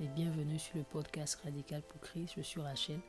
et 0.00 0.08
bienvenue 0.08 0.58
sur 0.58 0.76
le 0.76 0.82
podcast 0.82 1.40
Radical 1.42 1.80
pour 1.80 2.00
Christ. 2.02 2.34
Je 2.36 2.42
suis 2.42 2.60
Rachel 2.60 3.00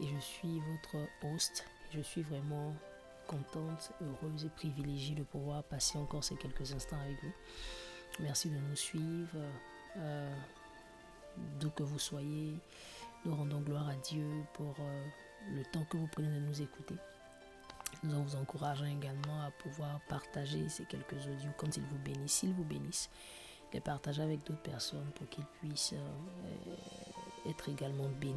et 0.00 0.06
je 0.06 0.18
suis 0.18 0.60
votre 0.60 1.06
host. 1.22 1.64
Je 1.92 2.00
suis 2.00 2.22
vraiment 2.22 2.74
contente, 3.26 3.92
heureuse 4.00 4.46
et 4.46 4.48
privilégiée 4.48 5.14
de 5.14 5.22
pouvoir 5.22 5.62
passer 5.64 5.98
encore 5.98 6.24
ces 6.24 6.36
quelques 6.36 6.72
instants 6.72 6.98
avec 7.00 7.22
vous. 7.22 7.32
Merci 8.20 8.48
de 8.48 8.56
nous 8.56 8.76
suivre, 8.76 9.38
euh, 9.98 10.34
d'où 11.60 11.68
que 11.70 11.82
vous 11.82 11.98
soyez. 11.98 12.54
Nous 13.26 13.34
rendons 13.34 13.60
gloire 13.60 13.88
à 13.88 13.96
Dieu 13.96 14.26
pour 14.54 14.76
euh, 14.80 15.04
le 15.50 15.62
temps 15.64 15.84
que 15.90 15.98
vous 15.98 16.08
prenez 16.08 16.28
de 16.28 16.40
nous 16.40 16.62
écouter. 16.62 16.94
Nous 18.02 18.22
vous 18.22 18.36
encourageons 18.36 18.86
également 18.86 19.42
à 19.42 19.50
pouvoir 19.50 20.00
partager 20.08 20.68
ces 20.70 20.84
quelques 20.84 21.26
audios 21.26 21.50
quand 21.58 21.76
ils 21.76 21.82
vous 21.82 21.98
bénissent, 21.98 22.32
s'ils 22.32 22.54
vous 22.54 22.64
bénissent 22.64 23.10
les 23.72 23.80
partager 23.80 24.22
avec 24.22 24.44
d'autres 24.44 24.62
personnes 24.62 25.10
pour 25.14 25.28
qu'ils 25.28 25.44
puissent 25.60 25.94
euh, 25.94 27.50
être 27.50 27.68
également 27.68 28.08
bénis. 28.20 28.34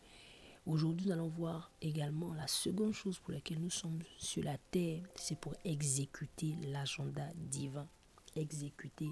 Aujourd'hui, 0.67 1.07
nous 1.07 1.13
allons 1.13 1.27
voir 1.27 1.71
également 1.81 2.33
la 2.33 2.47
seconde 2.47 2.93
chose 2.93 3.17
pour 3.17 3.33
laquelle 3.33 3.59
nous 3.59 3.71
sommes 3.71 3.99
sur 4.17 4.43
la 4.43 4.57
terre, 4.69 5.01
c'est 5.15 5.37
pour 5.37 5.55
exécuter 5.65 6.55
l'agenda 6.67 7.27
divin. 7.35 7.87
Exécuter 8.35 9.09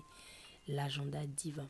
l'agenda 0.67 1.25
divin. 1.25 1.67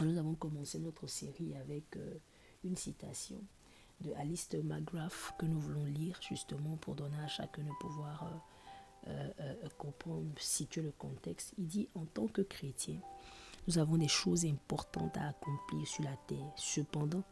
Nous 0.00 0.18
avons 0.18 0.34
commencé 0.34 0.78
notre 0.78 1.06
série 1.06 1.54
avec 1.54 1.96
euh, 1.96 2.18
une 2.64 2.76
citation 2.76 3.42
de 4.00 4.12
Alistair 4.14 4.62
McGrath 4.64 5.34
que 5.38 5.46
nous 5.46 5.58
voulons 5.58 5.84
lire 5.84 6.18
justement 6.20 6.76
pour 6.76 6.94
donner 6.94 7.18
à 7.18 7.28
chacun 7.28 7.62
de 7.62 7.70
pouvoir 7.80 8.42
euh, 9.06 9.30
euh, 9.40 9.68
comprendre, 9.78 10.26
situer 10.36 10.82
le 10.82 10.92
contexte. 10.92 11.54
Il 11.56 11.66
dit 11.66 11.88
en 11.94 12.04
tant 12.04 12.26
que 12.26 12.42
chrétien, 12.42 12.98
nous 13.66 13.78
avons 13.78 13.96
des 13.96 14.08
choses 14.08 14.44
importantes 14.44 15.16
à 15.16 15.28
accomplir 15.28 15.86
sur 15.86 16.04
la 16.04 16.16
terre. 16.26 16.52
Cependant, 16.56 17.22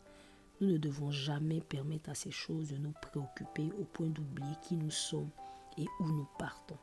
nous 0.60 0.68
ne 0.68 0.76
devons 0.76 1.10
jamais 1.10 1.60
permettre 1.60 2.10
à 2.10 2.14
ces 2.14 2.30
choses 2.30 2.68
de 2.68 2.76
nous 2.76 2.92
préoccuper 3.00 3.70
au 3.80 3.84
point 3.84 4.08
d'oublier 4.08 4.54
qui 4.62 4.76
nous 4.76 4.90
sommes 4.90 5.30
et 5.78 5.86
où 6.00 6.06
nous 6.06 6.28
partons. 6.38 6.78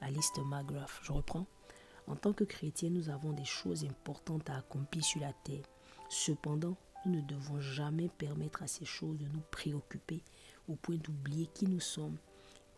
Alice 0.00 0.32
McGrath, 0.44 0.90
je 1.02 1.12
reprends. 1.12 1.46
En 2.06 2.16
tant 2.16 2.32
que 2.32 2.44
chrétiens, 2.44 2.90
nous 2.90 3.10
avons 3.10 3.32
des 3.32 3.44
choses 3.44 3.84
importantes 3.84 4.48
à 4.50 4.56
accomplir 4.56 5.04
sur 5.04 5.20
la 5.20 5.32
terre. 5.32 5.64
Cependant, 6.08 6.76
nous 7.04 7.16
ne 7.16 7.20
devons 7.20 7.60
jamais 7.60 8.08
permettre 8.08 8.62
à 8.62 8.66
ces 8.66 8.84
choses 8.84 9.18
de 9.18 9.26
nous 9.26 9.42
préoccuper 9.50 10.22
au 10.68 10.74
point 10.74 10.96
d'oublier 10.96 11.46
qui 11.54 11.66
nous 11.66 11.80
sommes 11.80 12.16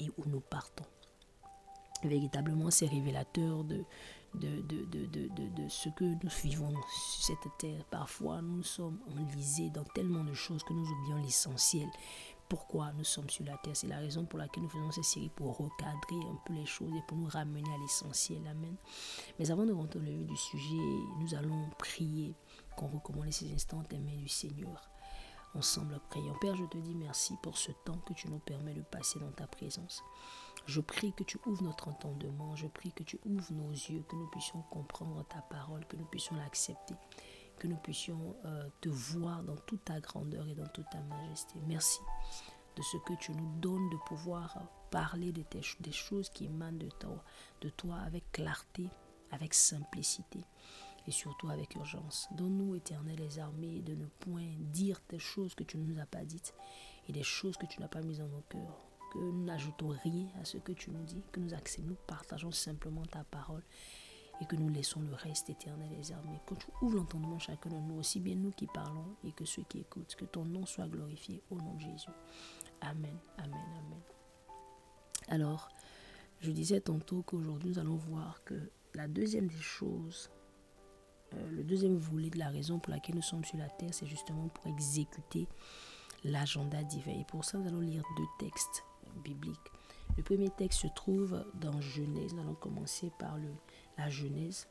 et 0.00 0.10
où 0.18 0.24
nous 0.26 0.40
partons. 0.40 0.84
Véritablement, 2.02 2.70
c'est 2.70 2.86
révélateur 2.86 3.64
de, 3.64 3.84
de, 4.34 4.60
de, 4.62 4.84
de, 4.84 5.06
de, 5.06 5.68
ce 5.68 5.88
que 5.88 6.04
nous 6.04 6.30
vivons 6.42 6.74
sur 6.92 7.24
cette 7.24 7.58
terre. 7.58 7.84
Parfois, 7.90 8.40
nous 8.42 8.62
sommes 8.62 8.98
enlisés 9.16 9.70
dans 9.70 9.84
tellement 9.84 10.24
de 10.24 10.34
choses 10.34 10.62
que 10.62 10.72
nous 10.72 10.86
oublions 10.88 11.22
l'essentiel. 11.22 11.88
Pourquoi 12.48 12.92
nous 12.98 13.04
sommes 13.04 13.30
sur 13.30 13.44
la 13.44 13.56
terre? 13.58 13.76
C'est 13.76 13.86
la 13.86 13.98
raison 13.98 14.24
pour 14.24 14.38
laquelle 14.38 14.64
nous 14.64 14.68
faisons 14.68 14.90
cette 14.90 15.04
série 15.04 15.30
pour 15.36 15.56
recadrer 15.56 16.16
un 16.16 16.36
peu 16.44 16.52
les 16.54 16.66
choses 16.66 16.92
et 16.96 17.02
pour 17.06 17.16
nous 17.16 17.28
ramener 17.28 17.72
à 17.72 17.78
l'essentiel. 17.78 18.44
Amen. 18.48 18.74
Mais 19.38 19.50
avant 19.50 19.64
de 19.64 19.72
rentrer 19.72 20.00
dans 20.00 20.06
le 20.06 20.24
du 20.24 20.36
sujet, 20.36 20.76
nous 21.20 21.34
allons 21.34 21.70
prier 21.78 22.34
qu'on 22.76 22.88
recommande 22.88 23.32
ces 23.32 23.52
instants 23.52 23.82
des 23.88 23.98
mains 23.98 24.16
du 24.16 24.28
Seigneur. 24.28 24.90
Ensemble, 25.54 26.00
prions. 26.10 26.34
Père, 26.40 26.54
je 26.56 26.64
te 26.64 26.78
dis 26.78 26.94
merci 26.94 27.34
pour 27.42 27.58
ce 27.58 27.72
temps 27.84 27.98
que 28.06 28.14
tu 28.14 28.28
nous 28.28 28.38
permets 28.38 28.74
de 28.74 28.82
passer 28.82 29.18
dans 29.18 29.32
ta 29.32 29.46
présence. 29.48 30.02
Je 30.66 30.80
prie 30.80 31.12
que 31.12 31.24
tu 31.24 31.38
ouvres 31.46 31.62
notre 31.62 31.88
entendement, 31.88 32.54
je 32.54 32.66
prie 32.66 32.92
que 32.92 33.02
tu 33.02 33.18
ouvres 33.24 33.52
nos 33.52 33.70
yeux, 33.70 34.02
que 34.08 34.16
nous 34.16 34.28
puissions 34.28 34.62
comprendre 34.70 35.24
ta 35.24 35.42
parole, 35.42 35.84
que 35.86 35.96
nous 35.96 36.04
puissions 36.04 36.36
l'accepter, 36.36 36.94
que 37.58 37.66
nous 37.66 37.76
puissions 37.76 38.36
euh, 38.44 38.68
te 38.80 38.88
voir 38.88 39.42
dans 39.42 39.56
toute 39.56 39.84
ta 39.84 40.00
grandeur 40.00 40.48
et 40.48 40.54
dans 40.54 40.68
toute 40.68 40.88
ta 40.90 41.00
majesté. 41.00 41.54
Merci 41.66 42.00
de 42.76 42.82
ce 42.82 42.96
que 42.98 43.14
tu 43.14 43.32
nous 43.32 43.50
donnes 43.58 43.90
de 43.90 43.96
pouvoir 44.06 44.58
parler 44.90 45.32
des 45.32 45.92
choses 45.92 46.30
qui 46.30 46.46
émanent 46.46 46.78
de 46.78 46.88
toi, 46.88 47.24
de 47.60 47.68
toi 47.68 47.96
avec 47.96 48.30
clarté, 48.32 48.88
avec 49.30 49.54
simplicité 49.54 50.44
et 51.06 51.10
surtout 51.10 51.48
avec 51.48 51.74
urgence. 51.74 52.28
Donne-nous, 52.32 52.74
éternel 52.76 53.18
les 53.18 53.38
armées, 53.38 53.80
de 53.80 53.94
ne 53.94 54.06
point 54.06 54.54
dire 54.58 55.00
des 55.08 55.18
choses 55.18 55.54
que 55.54 55.64
tu 55.64 55.78
ne 55.78 55.92
nous 55.92 56.00
as 56.00 56.06
pas 56.06 56.24
dites 56.24 56.54
et 57.08 57.12
des 57.12 57.22
choses 57.22 57.56
que 57.56 57.66
tu 57.66 57.80
n'as 57.80 57.88
pas 57.88 58.02
mises 58.02 58.18
dans 58.18 58.28
nos 58.28 58.42
cœurs 58.48 58.89
que 59.10 59.18
nous 59.18 59.44
n'ajoutons 59.44 59.88
rien 59.88 60.26
à 60.40 60.44
ce 60.44 60.58
que 60.58 60.72
tu 60.72 60.90
nous 60.90 61.02
dis, 61.04 61.22
que 61.32 61.40
nous 61.40 61.54
acceptons, 61.54 61.90
nous 61.90 61.96
partageons 62.06 62.52
simplement 62.52 63.04
ta 63.04 63.24
parole 63.24 63.62
et 64.40 64.46
que 64.46 64.56
nous 64.56 64.68
laissons 64.68 65.02
le 65.02 65.14
reste 65.14 65.50
éternel 65.50 65.90
les 65.96 66.12
armées. 66.12 66.40
Que 66.46 66.54
tu 66.54 66.66
ouvres 66.80 66.96
l'entendement 66.96 67.38
chacun 67.38 67.70
de 67.70 67.76
nous, 67.76 67.98
aussi 67.98 68.20
bien 68.20 68.36
nous 68.36 68.52
qui 68.52 68.66
parlons 68.66 69.16
et 69.24 69.32
que 69.32 69.44
ceux 69.44 69.62
qui 69.64 69.80
écoutent, 69.80 70.14
que 70.16 70.24
ton 70.24 70.44
nom 70.44 70.64
soit 70.64 70.88
glorifié 70.88 71.42
au 71.50 71.56
nom 71.56 71.74
de 71.74 71.80
Jésus. 71.80 72.08
Amen, 72.80 73.16
amen, 73.36 73.52
amen. 73.54 74.00
Alors, 75.28 75.68
je 76.40 76.50
disais 76.50 76.80
tantôt 76.80 77.22
qu'aujourd'hui 77.22 77.70
nous 77.70 77.78
allons 77.78 77.96
voir 77.96 78.42
que 78.44 78.70
la 78.94 79.08
deuxième 79.08 79.46
des 79.46 79.60
choses, 79.60 80.30
euh, 81.34 81.50
le 81.50 81.62
deuxième 81.62 81.96
volet 81.96 82.30
de 82.30 82.38
la 82.38 82.48
raison 82.48 82.78
pour 82.78 82.92
laquelle 82.92 83.16
nous 83.16 83.22
sommes 83.22 83.44
sur 83.44 83.58
la 83.58 83.68
terre, 83.68 83.92
c'est 83.92 84.06
justement 84.06 84.48
pour 84.48 84.66
exécuter 84.66 85.46
l'agenda 86.24 86.82
divin. 86.82 87.12
Et 87.12 87.24
pour 87.24 87.44
ça, 87.44 87.58
nous 87.58 87.68
allons 87.68 87.80
lire 87.80 88.02
deux 88.16 88.46
textes 88.46 88.84
biblique. 89.16 89.58
Le 90.16 90.22
premier 90.22 90.50
texte 90.50 90.80
se 90.80 90.86
trouve 90.88 91.44
dans 91.54 91.80
Genèse. 91.80 92.34
Nous 92.34 92.40
allons 92.40 92.54
commencer 92.54 93.10
par 93.18 93.38
le, 93.38 93.48
la 93.96 94.08
Genèse. 94.08 94.68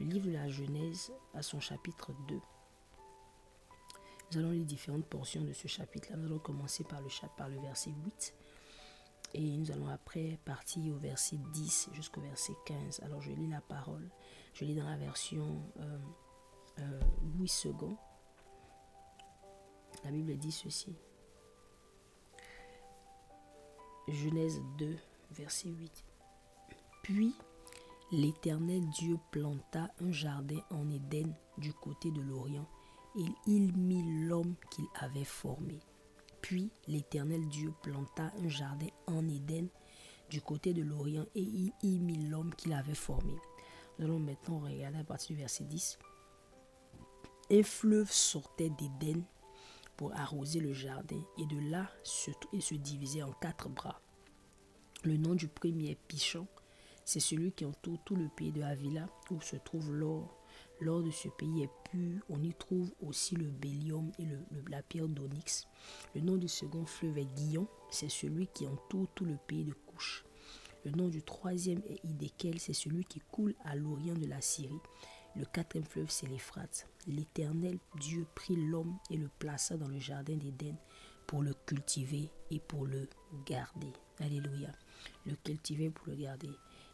Le 0.00 0.06
livre 0.06 0.26
de 0.26 0.32
la 0.32 0.48
Genèse 0.48 1.12
à 1.34 1.42
son 1.42 1.60
chapitre 1.60 2.12
2. 2.28 2.40
Nous 4.30 4.38
allons 4.38 4.50
lire 4.50 4.64
différentes 4.64 5.06
portions 5.06 5.42
de 5.42 5.52
ce 5.52 5.68
chapitre-là. 5.68 6.16
Nous 6.16 6.26
allons 6.26 6.38
commencer 6.38 6.84
par 6.84 7.00
le, 7.00 7.08
par 7.36 7.48
le 7.48 7.58
verset 7.60 7.90
8. 8.04 8.34
Et 9.34 9.56
nous 9.56 9.70
allons 9.70 9.88
après 9.88 10.38
partir 10.44 10.94
au 10.94 10.98
verset 10.98 11.36
10 11.52 11.90
jusqu'au 11.92 12.20
verset 12.20 12.54
15. 12.66 13.00
Alors 13.04 13.20
je 13.20 13.30
lis 13.32 13.48
la 13.48 13.60
parole. 13.60 14.08
Je 14.54 14.64
lis 14.64 14.74
dans 14.74 14.88
la 14.88 14.96
version 14.96 15.62
euh, 15.80 15.98
euh, 16.78 17.00
Louis 17.36 17.52
II. 17.64 17.96
La 20.04 20.10
Bible 20.10 20.36
dit 20.36 20.52
ceci. 20.52 20.96
Genèse 24.10 24.62
2, 24.78 24.96
verset 25.32 25.68
8. 25.68 26.04
Puis 27.02 27.34
l'Éternel 28.10 28.88
Dieu 28.90 29.18
planta 29.30 29.90
un 30.00 30.12
jardin 30.12 30.60
en 30.70 30.90
Éden 30.90 31.34
du 31.58 31.72
côté 31.72 32.10
de 32.10 32.20
l'Orient, 32.20 32.66
et 33.18 33.26
il 33.46 33.76
mit 33.76 34.26
l'homme 34.26 34.54
qu'il 34.70 34.86
avait 34.94 35.24
formé. 35.24 35.78
Puis 36.40 36.70
l'Éternel 36.86 37.46
Dieu 37.48 37.72
planta 37.82 38.32
un 38.42 38.48
jardin 38.48 38.88
en 39.06 39.26
Éden 39.28 39.68
du 40.30 40.40
côté 40.40 40.72
de 40.72 40.82
l'Orient, 40.82 41.26
et 41.34 41.46
il 41.82 42.00
mit 42.00 42.28
l'homme 42.28 42.54
qu'il 42.54 42.72
avait 42.72 42.94
formé. 42.94 43.34
Nous 43.98 44.06
allons 44.06 44.20
maintenant 44.20 44.60
regarder 44.60 44.98
à 44.98 45.04
partir 45.04 45.34
du 45.34 45.42
verset 45.42 45.64
10. 45.64 45.98
Un 47.50 47.62
fleuve 47.62 48.12
sortait 48.12 48.70
d'Éden 48.70 49.22
pour 49.98 50.14
arroser 50.14 50.60
le 50.60 50.72
jardin, 50.72 51.20
et 51.36 51.44
de 51.44 51.58
là 51.70 51.90
se, 52.04 52.30
et 52.54 52.60
se 52.62 52.74
divisait 52.76 53.22
en 53.22 53.32
quatre 53.32 53.68
bras. 53.68 54.00
Le 55.04 55.16
nom 55.16 55.34
du 55.34 55.48
premier 55.48 55.96
Pichon, 56.06 56.46
c'est 57.04 57.20
celui 57.20 57.52
qui 57.52 57.64
entoure 57.64 57.98
tout 58.04 58.16
le 58.16 58.28
pays 58.28 58.52
de 58.52 58.62
Avila 58.62 59.08
où 59.30 59.40
se 59.40 59.56
trouve 59.56 59.92
l'or. 59.92 60.38
L'or 60.80 61.02
de 61.02 61.10
ce 61.10 61.28
pays 61.28 61.64
est 61.64 61.70
pur, 61.90 62.22
on 62.28 62.40
y 62.42 62.54
trouve 62.54 62.92
aussi 63.04 63.34
le 63.34 63.50
bélium 63.50 64.12
et 64.20 64.24
le, 64.24 64.38
la 64.68 64.82
pierre 64.82 65.08
d'onyx. 65.08 65.66
Le 66.14 66.20
nom 66.20 66.36
du 66.36 66.46
second 66.48 66.86
fleuve 66.86 67.18
est 67.18 67.34
Guillon, 67.34 67.66
c'est 67.90 68.08
celui 68.08 68.46
qui 68.46 68.68
entoure 68.68 69.08
tout 69.14 69.24
le 69.24 69.36
pays 69.48 69.64
de 69.64 69.72
Couche. 69.72 70.24
Le 70.84 70.92
nom 70.92 71.08
du 71.08 71.22
troisième 71.22 71.82
est 71.88 72.04
Idékel, 72.04 72.60
c'est 72.60 72.72
celui 72.72 73.04
qui 73.04 73.20
coule 73.32 73.54
à 73.64 73.74
l'orient 73.74 74.14
de 74.14 74.26
la 74.26 74.40
Syrie. 74.40 74.78
Le 75.34 75.44
quatrième 75.44 75.86
fleuve, 75.86 76.10
c'est 76.10 76.28
l'Éphrate. 76.28 76.88
L'Éternel 77.08 77.78
Dieu 77.98 78.26
prit 78.34 78.56
l'homme 78.56 78.98
et 79.10 79.16
le 79.16 79.28
plaça 79.38 79.76
dans 79.76 79.88
le 79.88 79.98
jardin 79.98 80.36
d'Éden 80.36 80.76
pour 81.26 81.42
le 81.42 81.54
cultiver 81.66 82.30
et 82.50 82.60
pour 82.60 82.86
le 82.86 83.08
garder. 83.46 83.92
Alléluia. 84.20 84.70
Le 85.26 85.34
cultiver 85.36 85.90
pour 85.90 86.08
le 86.08 86.16
garder. 86.16 86.50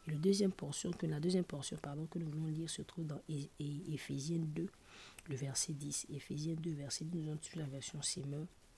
Et 0.07 0.11
la 0.11 0.17
deuxième 0.17 0.53
portion 0.53 0.91
que 0.93 1.07
nous 1.07 2.31
voulons 2.31 2.47
lire 2.49 2.71
se 2.71 2.83
trouve 2.83 3.07
dans 3.07 3.21
Éphésiens 3.29 4.39
2, 4.39 4.69
le 5.29 5.37
verset 5.37 5.73
10. 5.73 6.07
Éphésiens 6.11 6.55
2, 6.55 6.71
verset 6.73 7.05
10, 7.07 7.19
nous 7.19 7.31
avons 7.31 7.41
la 7.57 7.65
version 7.67 8.01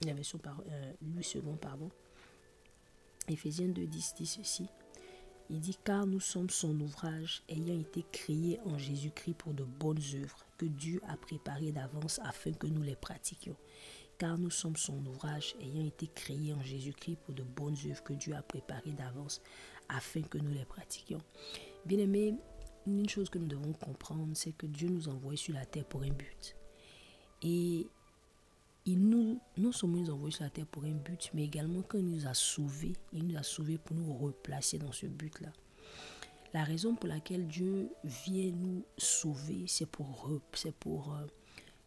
la 0.04 0.14
version 0.14 0.38
par, 0.38 0.62
euh, 0.68 0.92
Louis 1.02 1.26
II, 1.34 1.42
pardon. 1.60 1.90
Éphésiens 3.28 3.68
2, 3.68 3.86
10 3.86 4.14
dit 4.18 4.26
ceci. 4.26 4.68
Il 5.48 5.60
dit 5.60 5.78
car 5.84 6.06
nous 6.06 6.18
sommes 6.18 6.50
son 6.50 6.78
ouvrage 6.80 7.42
ayant 7.48 7.78
été 7.78 8.04
créés 8.10 8.58
en 8.64 8.78
Jésus-Christ 8.78 9.34
pour 9.34 9.54
de 9.54 9.62
bonnes 9.62 10.02
œuvres 10.14 10.44
que 10.58 10.66
Dieu 10.66 11.00
a 11.08 11.16
préparées 11.16 11.70
d'avance 11.70 12.20
afin 12.24 12.52
que 12.52 12.66
nous 12.66 12.82
les 12.82 12.96
pratiquions. 12.96 13.56
Car 14.18 14.38
nous 14.38 14.50
sommes 14.50 14.76
son 14.76 15.04
ouvrage 15.06 15.54
ayant 15.60 15.86
été 15.86 16.08
créés 16.08 16.52
en 16.52 16.62
Jésus-Christ 16.62 17.18
pour 17.24 17.34
de 17.34 17.42
bonnes 17.42 17.76
œuvres 17.88 18.02
que 18.02 18.14
Dieu 18.14 18.34
a 18.34 18.42
préparées 18.42 18.92
d'avance 18.92 19.40
afin 19.88 20.22
que 20.22 20.38
nous 20.38 20.52
les 20.52 20.64
pratiquions. 20.64 21.22
Bien 21.84 21.98
aimé, 21.98 22.34
une 22.86 23.08
chose 23.08 23.30
que 23.30 23.38
nous 23.38 23.46
devons 23.46 23.72
comprendre, 23.72 24.32
c'est 24.34 24.56
que 24.56 24.66
Dieu 24.66 24.88
nous 24.88 25.08
envoie 25.08 25.36
sur 25.36 25.54
la 25.54 25.66
terre 25.66 25.84
pour 25.84 26.02
un 26.02 26.10
but. 26.10 26.56
Non 29.56 29.72
seulement 29.72 29.98
nous 29.98 30.10
envoie 30.10 30.30
sur 30.30 30.44
la 30.44 30.50
terre 30.50 30.66
pour 30.66 30.84
un 30.84 30.92
but, 30.92 31.30
mais 31.34 31.44
également 31.44 31.82
quand 31.82 31.98
il 31.98 32.08
nous 32.08 32.26
a 32.26 32.34
sauvés, 32.34 32.94
il 33.12 33.26
nous 33.26 33.36
a 33.38 33.42
sauvés 33.42 33.78
pour 33.78 33.96
nous 33.96 34.12
replacer 34.12 34.78
dans 34.78 34.92
ce 34.92 35.06
but-là. 35.06 35.52
La 36.54 36.64
raison 36.64 36.94
pour 36.94 37.08
laquelle 37.08 37.46
Dieu 37.46 37.90
vient 38.04 38.50
nous 38.50 38.84
sauver, 38.96 39.64
c'est 39.66 39.86
pour, 39.86 40.30
c'est 40.54 40.74
pour 40.74 41.14
euh, 41.14 41.26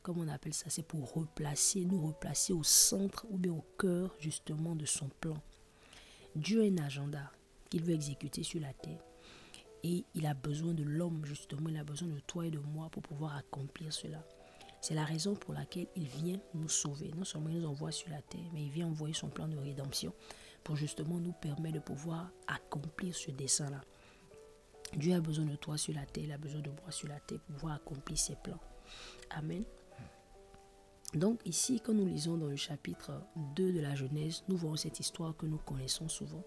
comment 0.02 0.22
on 0.24 0.28
appelle 0.28 0.54
ça, 0.54 0.70
c'est 0.70 0.86
pour 0.86 1.14
replacer, 1.14 1.86
nous 1.86 2.06
replacer 2.06 2.54
au 2.54 2.64
centre 2.64 3.26
ou 3.30 3.38
bien 3.38 3.54
au 3.54 3.66
cœur 3.78 4.16
justement 4.20 4.76
de 4.76 4.86
son 4.86 5.10
plan. 5.20 5.42
Dieu 6.36 6.62
a 6.62 6.66
un 6.66 6.78
agenda 6.78 7.32
qu'il 7.70 7.84
veut 7.84 7.94
exécuter 7.94 8.44
sur 8.44 8.62
la 8.62 8.74
terre. 8.74 9.04
Et 9.84 10.04
il 10.14 10.26
a 10.26 10.34
besoin 10.34 10.74
de 10.74 10.84
l'homme, 10.84 11.24
justement, 11.26 11.70
il 11.70 11.78
a 11.78 11.84
besoin 11.84 12.10
de 12.10 12.20
toi 12.20 12.46
et 12.46 12.52
de 12.52 12.60
moi 12.60 12.90
pour 12.90 13.02
pouvoir 13.02 13.38
accomplir 13.38 13.94
cela. 13.94 14.24
C'est 14.82 14.94
la 14.94 15.04
raison 15.04 15.36
pour 15.36 15.54
laquelle 15.54 15.88
il 15.96 16.08
vient 16.08 16.40
nous 16.54 16.70
sauver. 16.70 17.12
Non 17.16 17.26
seulement 17.26 17.50
il 17.50 17.60
nous 17.60 17.68
envoie 17.68 17.92
sur 17.92 18.10
la 18.10 18.22
terre, 18.22 18.50
mais 18.54 18.64
il 18.64 18.70
vient 18.70 18.88
envoyer 18.88 19.14
son 19.14 19.30
plan 19.30 19.48
de 19.48 19.58
rédemption 19.58 20.14
pour 20.64 20.76
justement 20.76 21.20
nous 21.20 21.34
permettre 21.34 21.76
de 21.76 21.80
pouvoir 21.80 22.32
accomplir 22.48 23.16
ce 23.16 23.32
dessein-là. 23.32 23.82
Dieu 24.96 25.14
a 25.14 25.22
besoin 25.22 25.46
de 25.46 25.56
toi 25.56 25.78
sur 25.78 25.94
la 25.94 26.06
terre, 26.06 26.24
il 26.24 26.32
a 26.32 26.38
besoin 26.38 26.62
de 26.62 26.70
moi 26.70 26.92
sur 26.92 27.08
la 27.08 27.20
terre 27.20 27.40
pour 27.40 27.56
pouvoir 27.56 27.76
accomplir 27.76 28.18
ses 28.18 28.36
plans. 28.36 28.60
Amen. 29.30 29.64
Donc 31.14 31.42
ici, 31.46 31.82
quand 31.84 31.94
nous 31.94 32.06
lisons 32.06 32.38
dans 32.38 32.48
le 32.48 32.56
chapitre 32.56 33.22
2 33.56 33.74
de 33.74 33.80
la 33.80 33.96
Genèse, 33.96 34.44
nous 34.48 34.58
voyons 34.58 34.76
cette 34.76 35.00
histoire 35.00 35.36
que 35.36 35.46
nous 35.46 35.58
connaissons 35.58 36.08
souvent, 36.08 36.44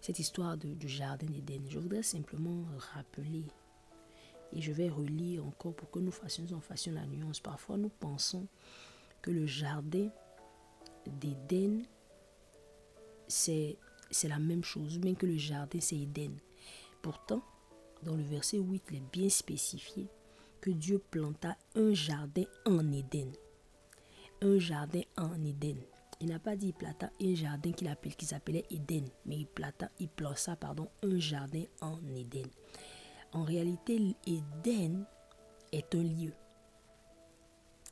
cette 0.00 0.18
histoire 0.18 0.56
du 0.56 0.88
jardin 0.88 1.26
d'Éden. 1.26 1.62
Je 1.68 1.78
voudrais 1.78 2.02
simplement 2.02 2.64
rappeler 2.94 3.44
et 4.52 4.60
je 4.60 4.72
vais 4.72 4.88
relire 4.88 5.46
encore 5.46 5.74
pour 5.74 5.90
que 5.90 5.98
nous 5.98 6.10
fassions, 6.10 6.60
fassions 6.60 6.92
la 6.92 7.06
nuance. 7.06 7.40
Parfois, 7.40 7.76
nous 7.76 7.90
pensons 7.90 8.46
que 9.22 9.30
le 9.30 9.46
jardin 9.46 10.08
d'Éden, 11.06 11.82
c'est, 13.26 13.76
la 14.24 14.38
même 14.38 14.64
chose, 14.64 14.98
bien 14.98 15.14
que 15.14 15.26
le 15.26 15.36
jardin, 15.36 15.80
c'est 15.80 15.98
Éden. 15.98 16.36
Pourtant, 17.02 17.42
dans 18.02 18.14
le 18.16 18.22
verset 18.22 18.58
8, 18.58 18.82
il 18.90 18.96
est 18.96 19.12
bien 19.12 19.28
spécifié 19.28 20.08
que 20.60 20.70
Dieu 20.70 20.98
planta 21.10 21.56
un 21.74 21.92
jardin 21.92 22.44
en 22.64 22.92
Éden. 22.92 23.32
Un 24.40 24.58
jardin 24.58 25.02
en 25.16 25.44
Éden. 25.44 25.76
Il 26.20 26.28
n'a 26.28 26.38
pas 26.40 26.56
dit 26.56 26.68
il 26.68 26.74
planta 26.74 27.10
un 27.20 27.34
jardin 27.34 27.70
qu'il 27.70 27.86
appelle, 27.88 28.16
qui 28.16 28.26
s'appelait 28.26 28.64
Éden, 28.70 29.04
mais 29.24 29.36
il 29.36 29.46
planta, 29.46 29.88
il 30.00 30.08
plaça, 30.08 30.56
pardon, 30.56 30.88
un 31.02 31.18
jardin 31.18 31.64
en 31.80 31.98
Éden. 32.08 32.46
En 33.32 33.42
réalité, 33.42 34.16
Éden 34.26 35.04
est 35.72 35.94
un 35.94 36.02
lieu. 36.02 36.32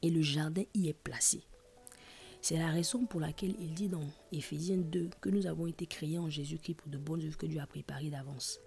Et 0.03 0.11
le 0.11 0.23
jardin 0.23 0.62
y 0.75 0.88
est 0.88 0.94
placé. 0.94 1.43
C'est 2.41 2.59
la 2.59 2.69
raison 2.69 3.06
pour 3.06 3.21
laquelle 3.21 3.55
il 3.59 3.75
dit 3.75 3.88
dans 3.88 4.05
Éphésiens 4.31 4.77
2 4.77 5.11
que 5.21 5.31
nous 5.31 5.47
avons 5.47 5.67
été 5.67 5.87
créés 5.87 6.19
en 6.19 6.31
Jésus-Christ 6.31 6.75
pour 6.75 6.88
de 6.88 6.99
bonnes 6.99 7.25
œuvres 7.25 7.37
que 7.37 7.47
Dieu 7.47 7.61
a 7.61 7.67
préparées 7.67 8.11
d'avance. 8.11 8.61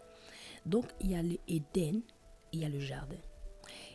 Donc 0.65 0.85
il 0.99 1.11
y 1.11 1.15
a 1.15 1.21
l'Éden, 1.21 2.01
il 2.51 2.59
y 2.59 2.65
a 2.65 2.69
le 2.69 2.79
jardin. 2.79 3.15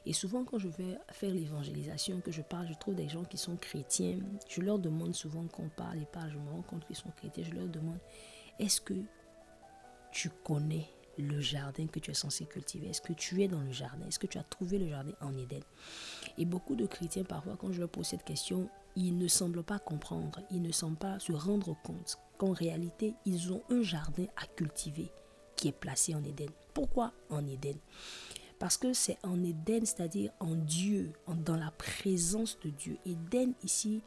Et 0.06 0.12
souvent, 0.12 0.44
quand 0.44 0.58
je 0.58 0.68
vais 0.68 0.98
faire 1.12 1.32
l'évangélisation, 1.32 2.20
que 2.20 2.30
je 2.32 2.42
parle, 2.42 2.68
je 2.68 2.78
trouve 2.78 2.94
des 2.94 3.08
gens 3.08 3.24
qui 3.24 3.36
sont 3.36 3.56
chrétiens. 3.56 4.18
Je 4.48 4.60
leur 4.60 4.78
demande 4.78 5.14
souvent 5.14 5.46
qu'on 5.46 5.68
parle 5.68 5.98
et 5.98 6.06
parle, 6.06 6.30
je 6.30 6.38
me 6.38 6.50
rends 6.50 6.62
compte 6.62 6.86
qu'ils 6.86 6.96
sont 6.96 7.10
chrétiens. 7.10 7.44
Je 7.44 7.54
leur 7.54 7.68
demande 7.68 7.98
est-ce 8.58 8.80
que 8.80 8.94
tu 10.12 10.30
connais 10.44 10.86
le 11.18 11.40
jardin 11.40 11.86
que 11.86 11.98
tu 11.98 12.10
es 12.10 12.14
censé 12.14 12.44
cultiver. 12.44 12.88
Est-ce 12.88 13.00
que 13.00 13.12
tu 13.12 13.42
es 13.42 13.48
dans 13.48 13.60
le 13.60 13.72
jardin? 13.72 14.06
Est-ce 14.06 14.18
que 14.18 14.26
tu 14.26 14.38
as 14.38 14.42
trouvé 14.42 14.78
le 14.78 14.88
jardin 14.88 15.12
en 15.20 15.36
Éden? 15.36 15.62
Et 16.38 16.44
beaucoup 16.44 16.76
de 16.76 16.86
chrétiens, 16.86 17.24
parfois, 17.24 17.56
quand 17.58 17.72
je 17.72 17.80
leur 17.80 17.88
pose 17.88 18.06
cette 18.06 18.24
question, 18.24 18.68
ils 18.96 19.16
ne 19.16 19.28
semblent 19.28 19.64
pas 19.64 19.78
comprendre, 19.78 20.40
ils 20.50 20.62
ne 20.62 20.72
semblent 20.72 20.96
pas 20.96 21.18
se 21.18 21.32
rendre 21.32 21.76
compte 21.82 22.18
qu'en 22.38 22.52
réalité, 22.52 23.14
ils 23.24 23.52
ont 23.52 23.62
un 23.70 23.82
jardin 23.82 24.26
à 24.36 24.46
cultiver 24.46 25.10
qui 25.56 25.68
est 25.68 25.72
placé 25.72 26.14
en 26.14 26.24
Éden. 26.24 26.50
Pourquoi 26.72 27.12
en 27.30 27.46
Éden? 27.46 27.76
Parce 28.58 28.76
que 28.76 28.92
c'est 28.92 29.18
en 29.24 29.42
Éden, 29.42 29.84
c'est-à-dire 29.84 30.32
en 30.40 30.54
Dieu, 30.54 31.12
dans 31.28 31.56
la 31.56 31.70
présence 31.72 32.58
de 32.60 32.70
Dieu. 32.70 32.98
Éden 33.04 33.52
ici, 33.62 34.00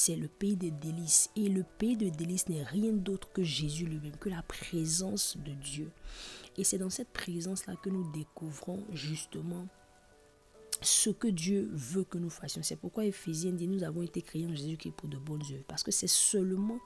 c'est 0.00 0.16
le 0.16 0.28
pays 0.28 0.56
des 0.56 0.70
délices. 0.70 1.28
Et 1.36 1.50
le 1.50 1.62
pays 1.62 1.94
des 1.94 2.10
délices 2.10 2.48
n'est 2.48 2.62
rien 2.62 2.92
d'autre 2.92 3.30
que 3.32 3.42
Jésus 3.42 3.84
lui-même, 3.84 4.16
que 4.16 4.30
la 4.30 4.42
présence 4.42 5.36
de 5.36 5.52
Dieu. 5.52 5.90
Et 6.56 6.64
c'est 6.64 6.78
dans 6.78 6.88
cette 6.88 7.10
présence-là 7.10 7.76
que 7.76 7.90
nous 7.90 8.10
découvrons 8.10 8.82
justement 8.94 9.68
ce 10.80 11.10
que 11.10 11.28
Dieu 11.28 11.68
veut 11.72 12.04
que 12.04 12.16
nous 12.16 12.30
fassions. 12.30 12.62
C'est 12.62 12.76
pourquoi 12.76 13.04
Ephésiens 13.04 13.52
dit, 13.52 13.68
nous 13.68 13.82
avons 13.82 14.02
été 14.02 14.22
créés 14.22 14.46
en 14.46 14.54
Jésus-Christ 14.54 14.94
pour 14.96 15.10
de 15.10 15.18
bonnes 15.18 15.42
œuvres. 15.52 15.64
Parce 15.68 15.82
que 15.82 15.90
c'est 15.90 16.08
seulement 16.08 16.78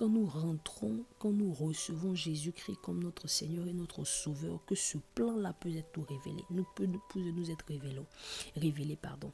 quand 0.00 0.08
nous 0.08 0.24
rentrons, 0.24 1.04
quand 1.18 1.30
nous 1.30 1.52
recevons 1.52 2.14
Jésus-Christ 2.14 2.78
comme 2.80 3.02
notre 3.02 3.28
Seigneur 3.28 3.68
et 3.68 3.74
notre 3.74 4.06
Sauveur, 4.06 4.64
que 4.64 4.74
ce 4.74 4.96
plan-là 5.14 5.52
peut 5.52 5.76
être 5.76 5.92
tout 5.92 6.06
révélé, 6.08 6.42
nous 6.48 6.64
peut, 6.74 6.86
nous 6.86 7.50
être 7.50 7.66
révélé, 7.68 8.00
révélé 8.56 8.96
pardon. 8.96 9.30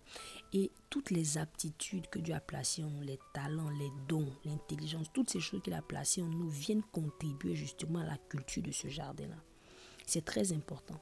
Et 0.52 0.72
toutes 0.90 1.10
les 1.10 1.38
aptitudes 1.38 2.08
que 2.08 2.18
Dieu 2.18 2.34
a 2.34 2.40
placées 2.40 2.82
en 2.82 2.90
nous, 2.90 3.02
les 3.02 3.20
talents, 3.32 3.70
les 3.70 3.92
dons, 4.08 4.26
l'intelligence, 4.44 5.06
toutes 5.12 5.30
ces 5.30 5.38
choses 5.38 5.62
qu'il 5.62 5.72
a 5.72 5.82
placées 5.82 6.22
en 6.22 6.26
nous 6.26 6.48
viennent 6.48 6.82
contribuer 6.82 7.54
justement 7.54 8.00
à 8.00 8.04
la 8.04 8.18
culture 8.28 8.64
de 8.64 8.72
ce 8.72 8.88
jardin-là. 8.88 9.38
C'est 10.04 10.24
très 10.24 10.52
important. 10.52 11.00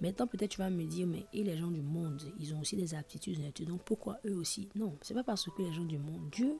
Maintenant, 0.00 0.26
peut-être 0.26 0.52
tu 0.52 0.58
vas 0.58 0.70
me 0.70 0.84
dire, 0.84 1.06
mais 1.06 1.26
et 1.34 1.44
les 1.44 1.58
gens 1.58 1.70
du 1.70 1.82
monde, 1.82 2.22
ils 2.40 2.54
ont 2.54 2.60
aussi 2.60 2.76
des 2.76 2.94
aptitudes, 2.94 3.38
donc 3.66 3.82
pourquoi 3.82 4.18
eux 4.24 4.34
aussi? 4.34 4.70
Non, 4.76 4.96
c'est 5.02 5.12
pas 5.12 5.24
parce 5.24 5.44
que 5.44 5.60
les 5.60 5.74
gens 5.74 5.84
du 5.84 5.98
monde, 5.98 6.30
Dieu 6.30 6.58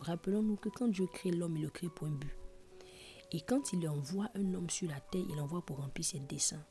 Rappelons-nous 0.00 0.56
que 0.56 0.68
quand 0.68 0.88
Dieu 0.88 1.06
crée 1.06 1.30
l'homme, 1.30 1.56
il 1.56 1.62
le 1.62 1.70
crée 1.70 1.88
pour 1.88 2.06
un 2.06 2.12
but. 2.12 2.36
Et 3.32 3.40
quand 3.40 3.72
il 3.72 3.88
envoie 3.88 4.28
un 4.34 4.54
homme 4.54 4.70
sur 4.70 4.88
la 4.88 5.00
terre, 5.00 5.24
il 5.28 5.36
l'envoie 5.36 5.62
pour 5.62 5.78
remplir 5.78 6.04
ses 6.04 6.20
desseins. 6.20 6.64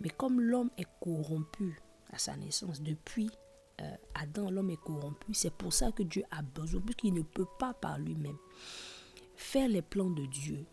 Mais 0.00 0.10
comme 0.10 0.40
l'homme 0.40 0.70
est 0.76 0.88
corrompu 1.00 1.80
à 2.10 2.18
sa 2.18 2.36
naissance, 2.36 2.82
depuis 2.82 3.30
euh, 3.80 3.96
Adam, 4.14 4.50
l'homme 4.50 4.70
est 4.70 4.82
corrompu, 4.82 5.34
c'est 5.34 5.52
pour 5.52 5.72
ça 5.72 5.92
que 5.92 6.02
Dieu 6.02 6.24
a 6.30 6.42
besoin, 6.42 6.80
puisqu'il 6.80 7.14
ne 7.14 7.22
peut 7.22 7.46
pas 7.58 7.74
par 7.74 7.98
lui-même 7.98 8.38
faire 9.36 9.68
les 9.68 9.82
plans 9.82 10.10
de 10.10 10.24
Dieu 10.26 10.66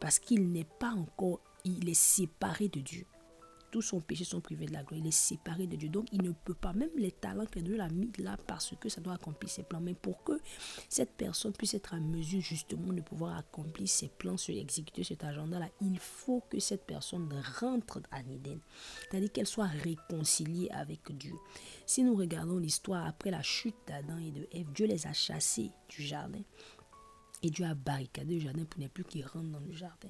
parce 0.00 0.18
qu'il 0.18 0.52
n'est 0.52 0.68
pas 0.78 0.92
encore, 0.92 1.40
il 1.64 1.88
est 1.88 1.94
séparé 1.94 2.68
de 2.68 2.80
Dieu 2.80 3.06
tous 3.70 3.82
son 3.82 4.00
péché 4.00 4.24
sont 4.24 4.40
privés 4.40 4.66
de 4.66 4.72
la 4.72 4.82
gloire. 4.82 5.00
Il 5.00 5.06
est 5.06 5.10
séparé 5.10 5.66
de 5.66 5.76
Dieu. 5.76 5.88
Donc, 5.88 6.06
il 6.12 6.22
ne 6.22 6.32
peut 6.32 6.54
pas, 6.54 6.72
même 6.72 6.90
les 6.96 7.12
talents 7.12 7.46
que 7.46 7.60
Dieu 7.60 7.76
l'a 7.76 7.88
mis 7.88 8.10
là 8.18 8.36
parce 8.46 8.74
que 8.80 8.88
ça 8.88 9.00
doit 9.00 9.14
accomplir 9.14 9.50
ses 9.50 9.62
plans. 9.62 9.80
Mais 9.80 9.94
pour 9.94 10.22
que 10.24 10.40
cette 10.88 11.12
personne 11.12 11.52
puisse 11.52 11.74
être 11.74 11.94
à 11.94 12.00
mesure 12.00 12.40
justement 12.40 12.92
de 12.92 13.00
pouvoir 13.00 13.36
accomplir 13.36 13.88
ses 13.88 14.08
plans, 14.08 14.36
se 14.36 14.52
exécuter 14.52 15.04
cet 15.04 15.24
agenda-là, 15.24 15.68
il 15.80 15.98
faut 15.98 16.42
que 16.50 16.58
cette 16.58 16.84
personne 16.86 17.28
rentre 17.60 18.00
à 18.10 18.20
Eden. 18.20 18.60
C'est-à-dire 19.10 19.32
qu'elle 19.32 19.46
soit 19.46 19.66
réconciliée 19.66 20.70
avec 20.70 21.16
Dieu. 21.16 21.34
Si 21.86 22.02
nous 22.02 22.14
regardons 22.14 22.58
l'histoire 22.58 23.06
après 23.06 23.30
la 23.30 23.42
chute 23.42 23.76
d'Adam 23.86 24.18
et 24.18 24.30
de 24.30 24.48
Ève, 24.52 24.72
Dieu 24.72 24.86
les 24.86 25.06
a 25.06 25.12
chassés 25.12 25.70
du 25.88 26.02
jardin. 26.02 26.42
Et 27.42 27.50
Dieu 27.50 27.64
a 27.66 27.74
barricadé 27.74 28.34
le 28.34 28.40
jardin 28.40 28.64
pour 28.64 28.80
ne 28.80 28.88
plus 28.88 29.04
qu'ils 29.04 29.24
rentrent 29.24 29.50
dans 29.50 29.60
le 29.60 29.72
jardin 29.72 30.08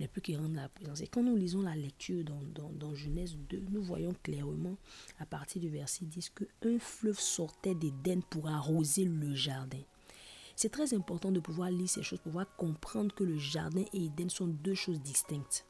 n'est 0.00 0.08
plus 0.08 0.20
qui 0.20 0.36
rendent 0.36 0.54
la 0.54 0.68
présence. 0.68 1.00
Et 1.00 1.06
quand 1.06 1.22
nous 1.22 1.36
lisons 1.36 1.62
la 1.62 1.76
lecture 1.76 2.24
dans, 2.24 2.70
dans, 2.70 2.94
Genèse 2.94 3.36
2, 3.48 3.64
nous 3.70 3.82
voyons 3.82 4.14
clairement 4.22 4.76
à 5.18 5.26
partir 5.26 5.60
du 5.60 5.68
verset 5.68 6.04
10 6.04 6.30
que 6.30 6.44
un 6.64 6.78
fleuve 6.78 7.18
sortait 7.18 7.74
d'Éden 7.74 8.22
pour 8.30 8.48
arroser 8.48 9.04
le 9.04 9.34
jardin. 9.34 9.80
C'est 10.56 10.70
très 10.70 10.92
important 10.92 11.30
de 11.30 11.40
pouvoir 11.40 11.70
lire 11.70 11.88
ces 11.88 12.02
choses, 12.02 12.18
pouvoir 12.18 12.46
comprendre 12.56 13.14
que 13.14 13.24
le 13.24 13.38
jardin 13.38 13.84
et 13.92 14.06
Éden 14.06 14.28
sont 14.28 14.48
deux 14.48 14.74
choses 14.74 15.00
distinctes. 15.00 15.64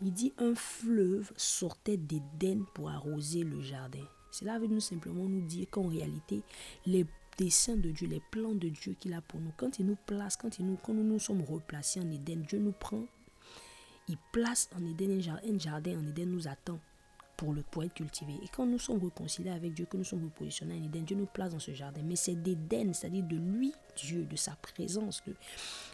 Il 0.00 0.12
dit 0.12 0.32
un 0.38 0.54
fleuve 0.54 1.32
sortait 1.36 1.96
d'Éden 1.96 2.64
pour 2.74 2.90
arroser 2.90 3.42
le 3.42 3.60
jardin. 3.60 4.04
Cela 4.30 4.58
veut 4.58 4.66
nous 4.66 4.80
simplement 4.80 5.24
nous 5.24 5.42
dire 5.42 5.66
qu'en 5.70 5.88
réalité, 5.88 6.42
les 6.84 7.06
desseins 7.38 7.76
de 7.76 7.90
Dieu, 7.90 8.08
les 8.08 8.22
plans 8.30 8.54
de 8.54 8.68
Dieu 8.68 8.94
qu'il 8.98 9.14
a 9.14 9.20
pour 9.20 9.40
nous, 9.40 9.52
quand 9.56 9.78
il 9.78 9.86
nous 9.86 9.96
place, 10.06 10.36
quand, 10.36 10.58
il 10.58 10.66
nous, 10.66 10.76
quand 10.76 10.94
nous 10.94 11.04
nous 11.04 11.18
sommes 11.18 11.42
replacés 11.42 12.00
en 12.00 12.10
Éden, 12.10 12.42
Dieu 12.42 12.58
nous 12.58 12.72
prend 12.72 13.04
il 14.08 14.16
place 14.32 14.68
en 14.76 14.84
Éden 14.84 15.20
un 15.20 15.58
jardin, 15.58 15.98
en 15.98 16.06
Éden 16.06 16.30
nous 16.30 16.48
attend 16.48 16.78
pour 17.36 17.52
le 17.52 17.62
pour 17.62 17.84
être 17.84 17.94
cultivé. 17.94 18.32
Et 18.42 18.48
quand 18.48 18.66
nous 18.66 18.78
sommes 18.78 19.02
réconciliés 19.02 19.50
avec 19.50 19.74
Dieu, 19.74 19.86
que 19.86 19.96
nous 19.96 20.04
sommes 20.04 20.24
repositionnés 20.24 20.78
en 20.80 20.84
Éden, 20.84 21.04
Dieu 21.04 21.16
nous 21.16 21.26
place 21.26 21.52
dans 21.52 21.58
ce 21.58 21.72
jardin. 21.72 22.00
Mais 22.02 22.16
c'est 22.16 22.34
d'Éden, 22.34 22.94
c'est-à-dire 22.94 23.24
de 23.24 23.36
lui, 23.36 23.72
Dieu, 23.96 24.24
de 24.24 24.36
sa 24.36 24.56
présence, 24.56 25.22
de, 25.26 25.34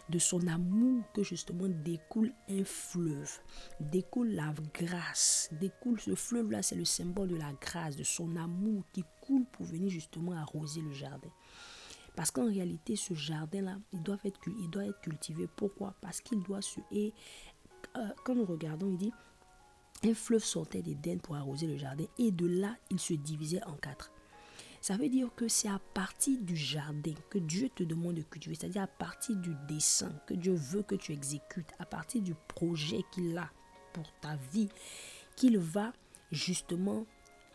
de 0.09 0.19
son 0.19 0.47
amour 0.47 1.03
que 1.13 1.23
justement 1.23 1.69
découle 1.69 2.33
un 2.49 2.65
fleuve, 2.65 3.41
découle 3.81 4.31
la 4.31 4.55
grâce, 4.73 5.51
découle 5.61 6.01
ce 6.01 6.15
fleuve-là, 6.15 6.63
c'est 6.63 6.77
le 6.77 6.85
symbole 6.85 7.29
de 7.29 7.37
la 7.37 7.53
grâce, 7.61 7.97
de 7.97 8.05
son 8.05 8.37
amour 8.37 8.85
qui 8.93 9.05
coule 9.21 9.45
pour 9.47 9.67
venir 9.67 9.91
justement 9.91 10.33
arroser 10.33 10.81
le 10.81 10.93
jardin. 10.93 11.31
Parce 12.15 12.31
qu'en 12.31 12.47
réalité, 12.47 12.95
ce 12.95 13.15
jardin-là, 13.15 13.79
il 13.93 14.03
doit 14.03 14.19
être, 14.25 14.39
il 14.47 14.69
doit 14.69 14.85
cultivé. 15.03 15.49
Pourquoi? 15.57 15.95
Parce 16.01 16.21
qu'il 16.21 16.43
doit 16.43 16.61
se... 16.61 16.81
euh, 17.97 18.09
quand 18.25 18.35
nous 18.35 18.45
regardons, 18.45 18.91
il 18.91 18.99
dit, 18.99 19.13
un 20.05 20.15
fleuve 20.15 20.45
sortait 20.45 20.83
d'Éden 20.83 21.19
pour 21.19 21.37
arroser 21.37 21.67
le 21.67 21.77
jardin 21.77 22.05
et 22.19 22.31
de 22.31 22.47
là, 22.47 22.77
il 22.91 22.99
se 22.99 23.15
divisait 23.15 23.63
en 23.65 23.75
quatre. 23.75 24.11
Ça 24.81 24.97
veut 24.97 25.09
dire 25.09 25.31
que 25.37 25.47
c'est 25.47 25.69
à 25.69 25.81
partir 25.95 26.41
du 26.41 26.57
jardin 26.57 27.15
que 27.31 27.39
Dieu 27.39 27.69
te 27.69 27.85
demande 27.85 28.17
de 28.17 28.23
cultiver, 28.23 28.57
c'est-à-dire 28.57 28.83
à 28.83 28.89
partir 28.89 29.37
du 29.37 29.55
dessin 29.69 30.13
que 30.27 30.35
Dieu 30.35 30.55
veut 30.55 30.83
que 30.83 30.97
tu 30.97 31.13
exécutes, 31.13 31.73
à 31.79 31.87
partir 31.87 32.21
du 32.21 32.35
projet 32.49 33.03
qu'il 33.13 33.39
a 33.39 33.49
pour 33.93 34.13
ta 34.21 34.35
vie, 34.53 34.69
qu'il 35.37 35.57
va 35.59 35.93
justement, 36.33 37.07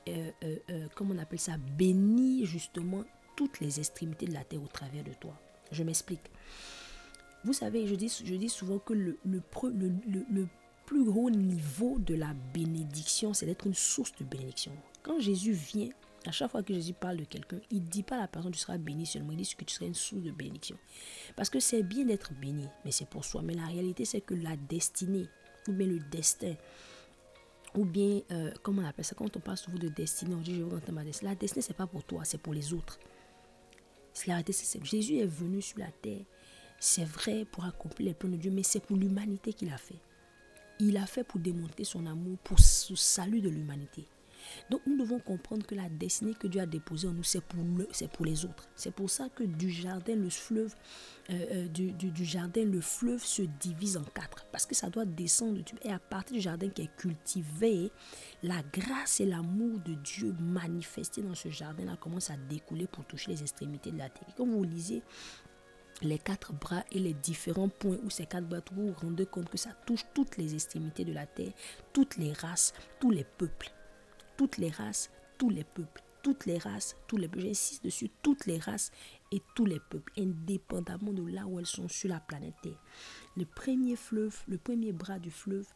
euh, 0.07 0.31
euh, 0.43 0.87
comment 0.95 1.15
on 1.15 1.17
appelle 1.17 1.39
ça, 1.39 1.57
bénir 1.57 2.45
justement 2.45 3.03
toutes 3.35 3.59
les 3.59 3.79
extrémités 3.79 4.25
de 4.25 4.33
la 4.33 4.45
terre 4.45 4.63
au 4.63 4.67
travers 4.67 5.03
de 5.03 5.13
toi. 5.13 5.37
Je 5.71 5.83
m'explique. 5.83 6.31
Vous 7.43 7.53
savez, 7.53 7.87
je 7.87 7.95
dis, 7.95 8.49
souvent 8.49 8.79
que 8.79 8.93
le, 8.93 9.17
plus 10.85 11.03
gros 11.03 11.29
niveau 11.29 11.97
de 11.99 12.15
la 12.15 12.33
bénédiction, 12.53 13.33
c'est 13.33 13.45
d'être 13.45 13.67
une 13.67 13.73
source 13.73 14.13
de 14.19 14.25
bénédiction. 14.25 14.71
Quand 15.03 15.19
Jésus 15.19 15.51
vient, 15.51 15.89
à 16.25 16.31
chaque 16.31 16.51
fois 16.51 16.63
que 16.63 16.73
Jésus 16.73 16.93
parle 16.93 17.17
de 17.17 17.25
quelqu'un, 17.25 17.59
il 17.71 17.83
ne 17.83 17.87
dit 17.87 18.03
pas 18.03 18.15
à 18.15 18.19
la 18.21 18.27
personne 18.27 18.51
tu 18.51 18.59
seras 18.59 18.77
béni 18.77 19.05
seulement, 19.05 19.31
il 19.31 19.37
dit 19.37 19.55
que 19.55 19.63
tu 19.65 19.73
seras 19.73 19.85
une 19.85 19.93
source 19.93 20.23
de 20.23 20.31
bénédiction. 20.31 20.77
Parce 21.35 21.49
que 21.49 21.59
c'est 21.59 21.83
bien 21.83 22.05
d'être 22.05 22.33
béni, 22.33 22.65
mais 22.83 22.91
c'est 22.91 23.07
pour 23.07 23.25
soi. 23.25 23.41
Mais 23.41 23.53
la 23.53 23.65
réalité, 23.65 24.05
c'est 24.05 24.21
que 24.21 24.33
la 24.33 24.55
destinée, 24.55 25.27
ou 25.67 25.73
bien 25.73 25.87
le 25.87 25.99
destin, 25.99 26.55
ou 27.75 27.85
bien, 27.85 28.21
euh, 28.31 28.51
comment 28.63 28.81
on 28.81 28.85
appelle 28.85 29.05
ça, 29.05 29.15
quand 29.15 29.35
on 29.35 29.39
parle 29.39 29.57
souvent 29.57 29.77
de 29.77 29.89
destinée, 29.89 30.35
on 30.35 30.41
dit 30.41 30.55
je 30.55 30.63
veux 30.63 30.73
rentrer 30.73 30.91
ma 30.91 31.03
destinée. 31.03 31.31
La 31.31 31.35
destinée, 31.35 31.61
c'est 31.61 31.75
pas 31.75 31.87
pour 31.87 32.03
toi, 32.03 32.23
c'est 32.25 32.39
pour 32.39 32.53
les 32.53 32.73
autres. 32.73 32.97
La 34.25 34.33
réalité, 34.33 34.53
c'est 34.53 34.83
Jésus 34.83 35.17
est 35.17 35.25
venu 35.25 35.61
sur 35.61 35.77
la 35.79 35.91
terre 35.91 36.25
c'est 36.79 37.05
vrai 37.05 37.45
pour 37.45 37.65
accomplir 37.65 38.09
les 38.09 38.13
plans 38.13 38.29
de 38.29 38.37
Dieu, 38.37 38.51
mais 38.51 38.63
c'est 38.63 38.79
pour 38.79 38.97
l'humanité 38.97 39.53
qu'il 39.53 39.71
a 39.71 39.77
fait. 39.77 39.99
Il 40.79 40.97
a 40.97 41.05
fait 41.05 41.23
pour 41.23 41.39
démontrer 41.39 41.83
son 41.83 42.05
amour, 42.05 42.37
pour 42.43 42.57
le 42.57 42.95
salut 42.95 43.41
de 43.41 43.49
l'humanité. 43.49 44.05
Donc 44.69 44.81
nous 44.85 44.97
devons 44.97 45.19
comprendre 45.19 45.65
que 45.65 45.75
la 45.75 45.89
destinée 45.89 46.33
que 46.33 46.47
Dieu 46.47 46.61
a 46.61 46.65
déposée 46.65 47.07
en 47.07 47.11
nous, 47.11 47.23
c'est 47.23 47.41
pour, 47.41 47.59
c'est 47.91 48.09
pour 48.09 48.25
les 48.25 48.45
autres. 48.45 48.67
C'est 48.75 48.93
pour 48.93 49.09
ça 49.09 49.29
que 49.29 49.43
du 49.43 49.69
jardin, 49.69 50.15
le 50.15 50.29
fleuve, 50.29 50.73
euh, 51.29 51.45
euh, 51.51 51.67
du, 51.67 51.91
du, 51.91 52.25
jardin, 52.25 52.63
le 52.63 52.81
fleuve 52.81 53.23
se 53.23 53.41
divise 53.41 53.97
en 53.97 54.03
quatre. 54.03 54.45
Parce 54.51 54.65
que 54.65 54.75
ça 54.75 54.89
doit 54.89 55.05
descendre. 55.05 55.59
Et 55.83 55.91
à 55.91 55.99
partir 55.99 56.35
du 56.35 56.41
jardin 56.41 56.69
qui 56.69 56.83
est 56.83 56.95
cultivé, 56.95 57.91
la 58.43 58.61
grâce 58.71 59.19
et 59.19 59.25
l'amour 59.25 59.79
de 59.79 59.93
Dieu 59.95 60.33
manifestés 60.39 61.21
dans 61.21 61.35
ce 61.35 61.49
jardin-là 61.49 61.97
commencent 61.97 62.29
à 62.29 62.37
découler 62.37 62.87
pour 62.87 63.05
toucher 63.05 63.31
les 63.31 63.41
extrémités 63.41 63.91
de 63.91 63.97
la 63.97 64.09
terre. 64.09 64.33
Comme 64.35 64.51
vous 64.51 64.63
lisez 64.63 65.01
les 66.01 66.19
quatre 66.19 66.53
bras 66.53 66.83
et 66.91 66.99
les 66.99 67.13
différents 67.13 67.69
points 67.69 67.97
où 68.03 68.09
ces 68.09 68.25
quatre 68.25 68.47
bras, 68.47 68.59
vous 68.71 68.87
vous 68.87 68.93
rendez 68.93 69.25
compte 69.25 69.49
que 69.49 69.57
ça 69.57 69.71
touche 69.85 70.05
toutes 70.13 70.37
les 70.37 70.53
extrémités 70.53 71.05
de 71.05 71.13
la 71.13 71.25
terre, 71.25 71.53
toutes 71.93 72.17
les 72.17 72.33
races, 72.33 72.73
tous 72.99 73.11
les 73.11 73.23
peuples. 73.23 73.71
Toutes 74.37 74.57
les 74.57 74.69
races, 74.69 75.09
tous 75.37 75.49
les 75.49 75.63
peuples. 75.63 76.03
Toutes 76.21 76.45
les 76.45 76.57
races, 76.57 76.95
tous 77.07 77.17
les 77.17 77.27
peuples. 77.27 77.45
J'insiste 77.45 77.83
dessus, 77.83 78.11
toutes 78.21 78.45
les 78.45 78.59
races 78.59 78.91
et 79.31 79.41
tous 79.55 79.65
les 79.65 79.79
peuples, 79.79 80.11
indépendamment 80.17 81.13
de 81.13 81.25
là 81.25 81.45
où 81.47 81.59
elles 81.59 81.65
sont 81.65 81.87
sur 81.87 82.09
la 82.09 82.19
planète 82.19 82.55
Terre. 82.61 82.79
Le 83.35 83.45
premier 83.45 83.95
fleuve, 83.95 84.37
le 84.47 84.57
premier 84.57 84.91
bras 84.91 85.19
du 85.19 85.31
fleuve, 85.31 85.67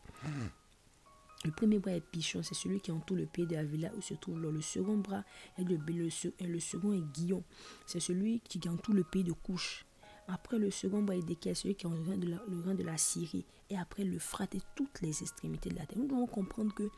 le 1.44 1.52
premier 1.52 1.80
bras 1.80 1.94
est 1.94 2.02
Pichon, 2.02 2.44
c'est 2.44 2.54
celui 2.54 2.82
qui 2.82 2.92
entoure 2.92 3.18
le 3.18 3.26
pays 3.26 3.48
de 3.48 3.56
la 3.56 3.64
villa 3.64 3.92
où 3.98 4.02
se 4.02 4.14
trouve 4.14 4.40
Le 4.42 4.62
second 4.62 4.98
bras 4.98 5.24
est 5.58 5.64
le 5.64 6.60
second 6.60 6.94
est 6.94 7.02
Guillon, 7.14 7.44
c'est 7.88 8.00
celui 8.00 8.42
qui 8.42 8.60
entoure 8.70 8.94
le 8.94 9.04
pays 9.04 9.24
de 9.24 9.32
Couche. 9.32 9.86
Après 10.34 10.58
le 10.58 10.72
second 10.72 11.06
est 11.08 11.54
celui 11.54 11.76
qui 11.76 11.86
est 11.86 11.90
le 11.90 12.62
rein, 12.64 12.76
de 12.76 12.84
la, 12.84 12.98
Syrie. 12.98 13.46
Et 13.70 13.78
après 13.78 14.04
le 14.04 14.18
frat 14.18 14.48
et 14.54 14.62
toutes 14.76 15.02
les 15.02 15.22
extrémités 15.22 15.70
de 15.70 15.76
la 15.76 15.86
terre. 15.86 15.98
Nous 15.98 16.08
devons 16.08 16.28
comprendre 16.28 16.74
que 16.74 16.90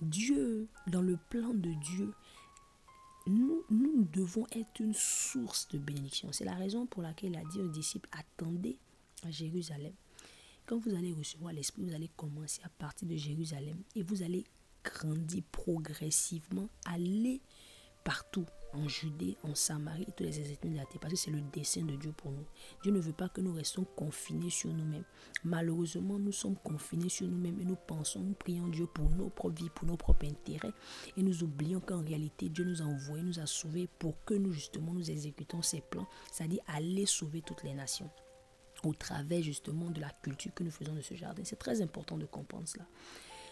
Dieu, 0.00 0.68
dans 0.86 1.02
le 1.02 1.18
plan 1.28 1.52
de 1.52 1.72
Dieu, 1.72 2.12
nous, 3.26 3.62
nous 3.70 4.04
devons 4.12 4.46
être 4.52 4.80
une 4.80 4.94
source 4.94 5.68
de 5.68 5.78
bénédiction. 5.78 6.32
C'est 6.32 6.44
la 6.44 6.54
raison 6.54 6.86
pour 6.86 7.02
laquelle 7.02 7.32
il 7.32 7.36
a 7.36 7.44
dit 7.44 7.60
aux 7.60 7.68
disciples, 7.68 8.08
attendez 8.12 8.78
à 9.24 9.30
Jérusalem. 9.30 9.92
Quand 10.64 10.78
vous 10.78 10.94
allez 10.94 11.12
recevoir 11.12 11.52
l'Esprit, 11.52 11.82
vous 11.82 11.94
allez 11.94 12.10
commencer 12.16 12.60
à 12.64 12.68
partir 12.70 13.06
de 13.06 13.16
Jérusalem 13.16 13.82
et 13.94 14.02
vous 14.02 14.22
allez 14.22 14.44
grandir 14.82 15.42
progressivement, 15.52 16.68
aller 16.86 17.42
partout 18.04 18.46
en 18.72 18.86
Judée, 18.88 19.36
en 19.42 19.54
Samarie 19.54 20.04
et 20.08 20.12
tous 20.12 20.24
les 20.24 20.38
extrémités 20.38 20.68
de 20.68 20.76
la 20.76 20.84
terre, 20.84 21.00
parce 21.00 21.12
que 21.12 21.18
c'est 21.18 21.30
le 21.30 21.40
dessein 21.40 21.82
de 21.82 21.96
Dieu 21.96 22.12
pour 22.12 22.32
nous. 22.32 22.44
Dieu 22.82 22.92
ne 22.92 23.00
veut 23.00 23.12
pas 23.12 23.28
que 23.28 23.40
nous 23.40 23.54
restions 23.54 23.84
confinés 23.84 24.50
sur 24.50 24.70
nous-mêmes. 24.72 25.04
Malheureusement, 25.44 26.18
nous 26.18 26.32
sommes 26.32 26.56
confinés 26.56 27.08
sur 27.08 27.26
nous-mêmes 27.26 27.60
et 27.60 27.64
nous 27.64 27.76
pensons, 27.76 28.20
nous 28.20 28.34
prions 28.34 28.68
Dieu 28.68 28.86
pour 28.86 29.08
nos 29.10 29.30
propres 29.30 29.62
vies, 29.62 29.70
pour 29.70 29.86
nos 29.86 29.96
propres 29.96 30.26
intérêts, 30.26 30.72
et 31.16 31.22
nous 31.22 31.42
oublions 31.42 31.80
qu'en 31.80 32.02
réalité, 32.02 32.48
Dieu 32.48 32.64
nous 32.64 32.82
a 32.82 32.84
envoyés, 32.84 33.22
nous 33.22 33.40
a 33.40 33.46
sauvés 33.46 33.88
pour 33.98 34.22
que 34.24 34.34
nous 34.34 34.52
justement 34.52 34.92
nous 34.92 35.10
exécutons 35.10 35.62
ses 35.62 35.80
plans, 35.80 36.06
c'est-à-dire 36.32 36.62
aller 36.66 37.06
sauver 37.06 37.42
toutes 37.42 37.62
les 37.62 37.74
nations 37.74 38.10
au 38.84 38.94
travers 38.94 39.42
justement 39.42 39.90
de 39.90 40.00
la 40.00 40.10
culture 40.22 40.54
que 40.54 40.62
nous 40.62 40.70
faisons 40.70 40.94
de 40.94 41.00
ce 41.00 41.14
jardin. 41.14 41.42
C'est 41.44 41.58
très 41.58 41.82
important 41.82 42.16
de 42.16 42.26
comprendre 42.26 42.68
cela. 42.68 42.86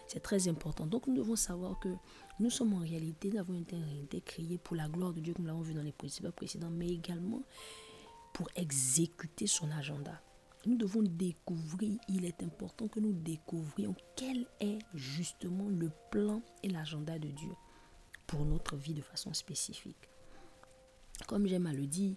C'est 0.06 0.20
très 0.20 0.48
important. 0.48 0.86
Donc 0.86 1.06
nous 1.08 1.14
devons 1.14 1.36
savoir 1.36 1.78
que 1.80 1.88
nous 2.38 2.50
sommes 2.50 2.74
en 2.74 2.80
réalité, 2.80 3.30
nous 3.30 3.38
avons 3.38 3.58
été 3.58 4.20
créés 4.20 4.58
pour 4.58 4.76
la 4.76 4.88
gloire 4.88 5.12
de 5.12 5.20
Dieu, 5.20 5.32
comme 5.32 5.44
nous 5.44 5.48
l'avons 5.48 5.62
vu 5.62 5.72
dans 5.72 5.82
les 5.82 5.92
principes 5.92 6.28
précédents, 6.30 6.70
mais 6.70 6.88
également 6.88 7.42
pour 8.34 8.48
exécuter 8.56 9.46
son 9.46 9.70
agenda. 9.70 10.20
Nous 10.66 10.76
devons 10.76 11.02
découvrir, 11.02 11.98
il 12.08 12.24
est 12.24 12.42
important 12.42 12.88
que 12.88 13.00
nous 13.00 13.12
découvrions 13.12 13.94
quel 14.16 14.46
est 14.60 14.78
justement 14.94 15.68
le 15.68 15.90
plan 16.10 16.42
et 16.62 16.68
l'agenda 16.68 17.18
de 17.18 17.28
Dieu 17.28 17.52
pour 18.26 18.44
notre 18.44 18.76
vie 18.76 18.92
de 18.94 19.00
façon 19.00 19.32
spécifique. 19.32 20.10
Comme 21.26 21.46
j'aime 21.46 21.66
à 21.66 21.72
le 21.72 21.86
dire, 21.86 22.16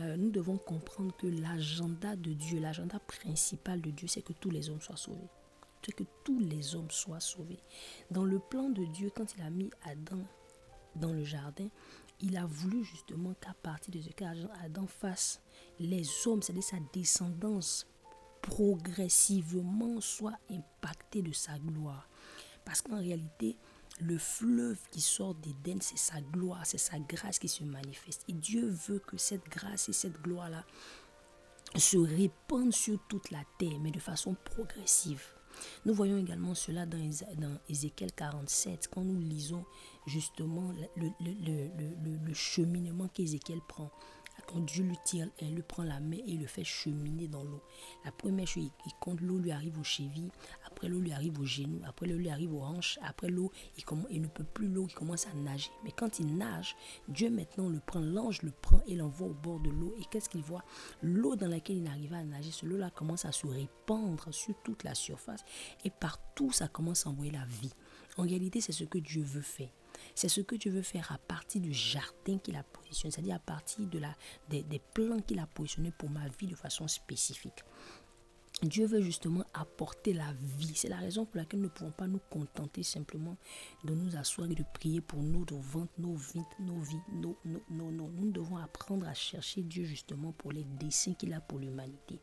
euh, 0.00 0.16
nous 0.16 0.30
devons 0.30 0.56
comprendre 0.56 1.14
que 1.16 1.26
l'agenda 1.26 2.16
de 2.16 2.32
Dieu, 2.32 2.58
l'agenda 2.58 2.98
principal 2.98 3.80
de 3.80 3.90
Dieu, 3.90 4.08
c'est 4.08 4.22
que 4.22 4.32
tous 4.32 4.50
les 4.50 4.70
hommes 4.70 4.80
soient 4.80 4.96
sauvés 4.96 5.28
que 5.90 6.04
tous 6.24 6.38
les 6.38 6.74
hommes 6.74 6.90
soient 6.90 7.20
sauvés. 7.20 7.62
Dans 8.10 8.24
le 8.24 8.38
plan 8.38 8.68
de 8.68 8.84
Dieu, 8.84 9.10
quand 9.14 9.34
il 9.36 9.42
a 9.42 9.50
mis 9.50 9.70
Adam 9.84 10.22
dans 10.96 11.12
le 11.12 11.24
jardin, 11.24 11.68
il 12.20 12.36
a 12.36 12.46
voulu 12.46 12.84
justement 12.84 13.34
qu'à 13.40 13.54
partir 13.54 13.92
de 13.92 14.00
ce 14.00 14.10
cas, 14.10 14.32
Adam 14.62 14.86
fasse 14.86 15.40
les 15.80 16.06
hommes, 16.26 16.40
c'est-à-dire 16.40 16.62
sa 16.62 16.78
descendance, 16.92 17.86
progressivement 18.42 20.00
soit 20.00 20.38
impacté 20.50 21.22
de 21.22 21.32
sa 21.32 21.58
gloire. 21.58 22.08
Parce 22.64 22.80
qu'en 22.80 22.98
réalité, 22.98 23.56
le 24.00 24.18
fleuve 24.18 24.78
qui 24.90 25.00
sort 25.00 25.34
d'Éden, 25.34 25.78
c'est 25.80 25.98
sa 25.98 26.20
gloire, 26.20 26.64
c'est 26.64 26.78
sa 26.78 26.98
grâce 26.98 27.38
qui 27.38 27.48
se 27.48 27.64
manifeste. 27.64 28.24
Et 28.28 28.32
Dieu 28.32 28.68
veut 28.68 29.00
que 29.00 29.16
cette 29.16 29.48
grâce 29.48 29.88
et 29.88 29.92
cette 29.92 30.20
gloire-là 30.22 30.64
se 31.76 31.96
répandent 31.96 32.74
sur 32.74 32.98
toute 33.08 33.30
la 33.30 33.42
terre, 33.58 33.78
mais 33.80 33.90
de 33.90 34.00
façon 34.00 34.36
progressive. 34.44 35.24
Nous 35.84 35.94
voyons 35.94 36.18
également 36.18 36.54
cela 36.54 36.86
dans, 36.86 36.98
Ézéchiel 37.68 38.12
47, 38.12 38.88
quand 38.92 39.02
nous 39.02 39.20
lisons 39.20 39.64
justement 40.06 40.72
le 40.96 42.34
cheminement 42.34 43.08
qu'Ézéchiel 43.08 43.60
prend 43.68 43.90
quand 44.46 44.60
Dieu 44.60 44.84
lui 44.84 44.98
tire, 45.04 45.28
elle 45.38 45.54
lui 45.54 45.62
prend 45.62 45.82
la 45.82 46.00
main 46.00 46.18
et 46.26 46.36
le 46.36 46.46
fait 46.46 46.64
cheminer 46.64 47.28
dans 47.28 47.44
l'eau. 47.44 47.62
La 48.04 48.12
première 48.12 48.46
chose, 48.46 48.70
il, 48.86 48.92
compte 49.00 49.20
l'eau 49.20 49.38
lui 49.38 49.50
arrive 49.50 49.78
aux 49.78 49.84
chevilles, 49.84 50.30
après 50.66 50.88
l'eau 50.88 51.00
lui 51.00 51.12
arrive 51.12 51.38
aux 51.40 51.44
genoux, 51.44 51.80
après 51.86 52.06
l'eau 52.06 52.16
lui 52.16 52.28
arrive 52.28 52.54
aux 52.54 52.62
hanches, 52.62 52.98
après 53.02 53.28
l'eau, 53.28 53.50
il, 54.10 54.20
ne 54.20 54.26
peut 54.26 54.44
plus 54.44 54.68
l'eau, 54.68 54.86
il 54.88 54.94
commence 54.94 55.26
à 55.26 55.34
nager. 55.34 55.70
Mais 55.84 55.92
quand 55.92 56.18
il 56.18 56.36
nage, 56.36 56.76
Dieu 57.08 57.30
maintenant 57.30 57.68
le 57.68 57.80
prend, 57.80 58.00
l'ange 58.00 58.42
le 58.42 58.50
prend 58.50 58.80
et 58.86 58.94
l'envoie 58.94 59.28
au 59.28 59.34
bord 59.34 59.60
de 59.60 59.70
l'eau. 59.70 59.94
Et 59.98 60.04
qu'est-ce 60.10 60.28
qu'il 60.28 60.42
voit? 60.42 60.64
L'eau 61.02 61.36
dans 61.36 61.48
laquelle 61.48 61.76
il 61.76 61.82
n'arrive 61.82 62.14
à 62.14 62.22
nager, 62.22 62.50
ce 62.50 62.66
l'eau-là 62.66 62.90
commence 62.90 63.24
à 63.24 63.32
se 63.32 63.46
répandre 63.46 64.32
sur 64.32 64.54
toute 64.62 64.84
la 64.84 64.94
surface 64.94 65.44
et 65.84 65.90
partout 65.90 66.52
ça 66.52 66.68
commence 66.68 67.06
à 67.06 67.10
envoyer 67.10 67.32
la 67.32 67.44
vie. 67.44 67.72
En 68.16 68.22
réalité, 68.22 68.60
c'est 68.60 68.72
ce 68.72 68.84
que 68.84 68.98
Dieu 68.98 69.22
veut 69.22 69.40
faire. 69.40 69.70
C'est 70.14 70.28
ce 70.28 70.40
que 70.40 70.54
tu 70.56 70.70
veux 70.70 70.82
faire 70.82 71.10
à 71.12 71.18
partir 71.18 71.60
du 71.60 71.72
jardin 71.72 72.38
qu'il 72.38 72.56
a 72.56 72.62
positionné, 72.62 73.12
c'est-à-dire 73.12 73.36
à 73.36 73.40
partir 73.40 73.86
de 73.86 73.98
la, 73.98 74.14
des, 74.48 74.62
des 74.62 74.80
plans 74.94 75.20
qu'il 75.20 75.38
a 75.38 75.46
positionnés 75.46 75.92
pour 75.96 76.10
ma 76.10 76.28
vie 76.28 76.46
de 76.46 76.56
façon 76.56 76.88
spécifique. 76.88 77.64
Dieu 78.62 78.86
veut 78.86 79.00
justement 79.00 79.41
apporter 79.54 80.12
la 80.12 80.32
vie. 80.58 80.72
C'est 80.74 80.88
la 80.88 80.96
raison 80.96 81.24
pour 81.24 81.36
laquelle 81.36 81.60
nous 81.60 81.66
ne 81.66 81.70
pouvons 81.70 81.90
pas 81.90 82.06
nous 82.06 82.20
contenter 82.30 82.82
simplement 82.82 83.36
de 83.84 83.94
nous 83.94 84.16
asseoir 84.16 84.50
et 84.50 84.54
de 84.54 84.64
prier 84.74 85.00
pour 85.00 85.22
nos 85.22 85.44
ventes, 85.50 85.90
nos 85.98 86.14
vies, 86.14 86.44
nos 86.60 86.80
vies, 86.80 87.00
nos, 87.12 87.36
nos, 87.44 87.60
nos, 87.70 87.90
nos. 87.90 88.08
Nous 88.08 88.30
devons 88.30 88.56
apprendre 88.56 89.06
à 89.06 89.14
chercher 89.14 89.62
Dieu 89.62 89.84
justement 89.84 90.32
pour 90.32 90.52
les 90.52 90.64
desseins 90.64 91.14
qu'il 91.14 91.32
a 91.34 91.40
pour 91.40 91.58
l'humanité. 91.58 92.20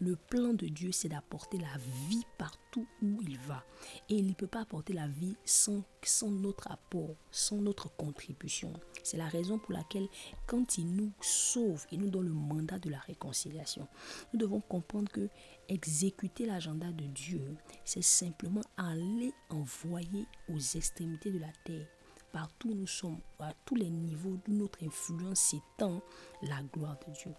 Le 0.00 0.16
plan 0.16 0.52
de 0.52 0.66
Dieu, 0.66 0.92
c'est 0.92 1.08
d'apporter 1.08 1.58
la 1.58 1.78
vie 2.08 2.24
partout 2.38 2.86
où 3.02 3.22
il 3.22 3.38
va. 3.38 3.64
Et 4.08 4.16
il 4.16 4.26
ne 4.26 4.34
peut 4.34 4.46
pas 4.46 4.60
apporter 4.62 4.92
la 4.92 5.08
vie 5.08 5.36
sans, 5.44 5.82
sans 6.02 6.30
notre 6.30 6.70
apport, 6.70 7.14
sans 7.30 7.56
notre 7.56 7.94
contribution. 7.96 8.72
C'est 9.02 9.16
la 9.16 9.28
raison 9.28 9.58
pour 9.58 9.72
laquelle 9.72 10.08
quand 10.46 10.78
il 10.78 10.94
nous 10.94 11.12
sauve, 11.20 11.86
il 11.90 12.00
nous 12.00 12.10
donne 12.10 12.26
le 12.26 12.32
mandat 12.32 12.78
de 12.78 12.90
la 12.90 12.98
réconciliation. 12.98 13.88
Nous 14.32 14.38
devons 14.38 14.60
comprendre 14.60 15.10
que 15.10 15.28
exécuter 15.68 16.46
l'agenda 16.46 16.90
de 16.92 17.04
Dieu, 17.04 17.56
c'est 17.84 18.02
simplement 18.02 18.62
aller 18.76 19.32
envoyer 19.50 20.26
aux 20.48 20.58
extrémités 20.58 21.30
de 21.30 21.38
la 21.38 21.52
terre, 21.64 21.86
partout 22.32 22.70
où 22.70 22.74
nous 22.74 22.86
sommes, 22.86 23.18
à 23.38 23.52
tous 23.64 23.74
les 23.74 23.90
niveaux 23.90 24.38
de 24.46 24.52
notre 24.52 24.84
influence 24.84 25.40
s'étend, 25.40 26.02
la 26.42 26.62
gloire 26.62 26.96
de 27.06 27.12
Dieu. 27.12 27.32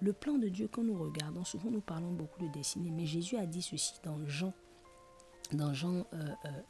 Le 0.00 0.12
plan 0.12 0.38
de 0.38 0.48
Dieu, 0.48 0.68
quand 0.68 0.82
nous 0.82 0.98
regardons, 0.98 1.44
souvent 1.44 1.70
nous 1.70 1.80
parlons 1.80 2.12
beaucoup 2.12 2.42
de 2.46 2.52
destinée, 2.52 2.90
mais 2.90 3.06
Jésus 3.06 3.36
a 3.36 3.46
dit 3.46 3.62
ceci 3.62 3.94
dans 4.02 4.26
Jean, 4.26 4.52
dans 5.52 5.72
Jean 5.72 6.06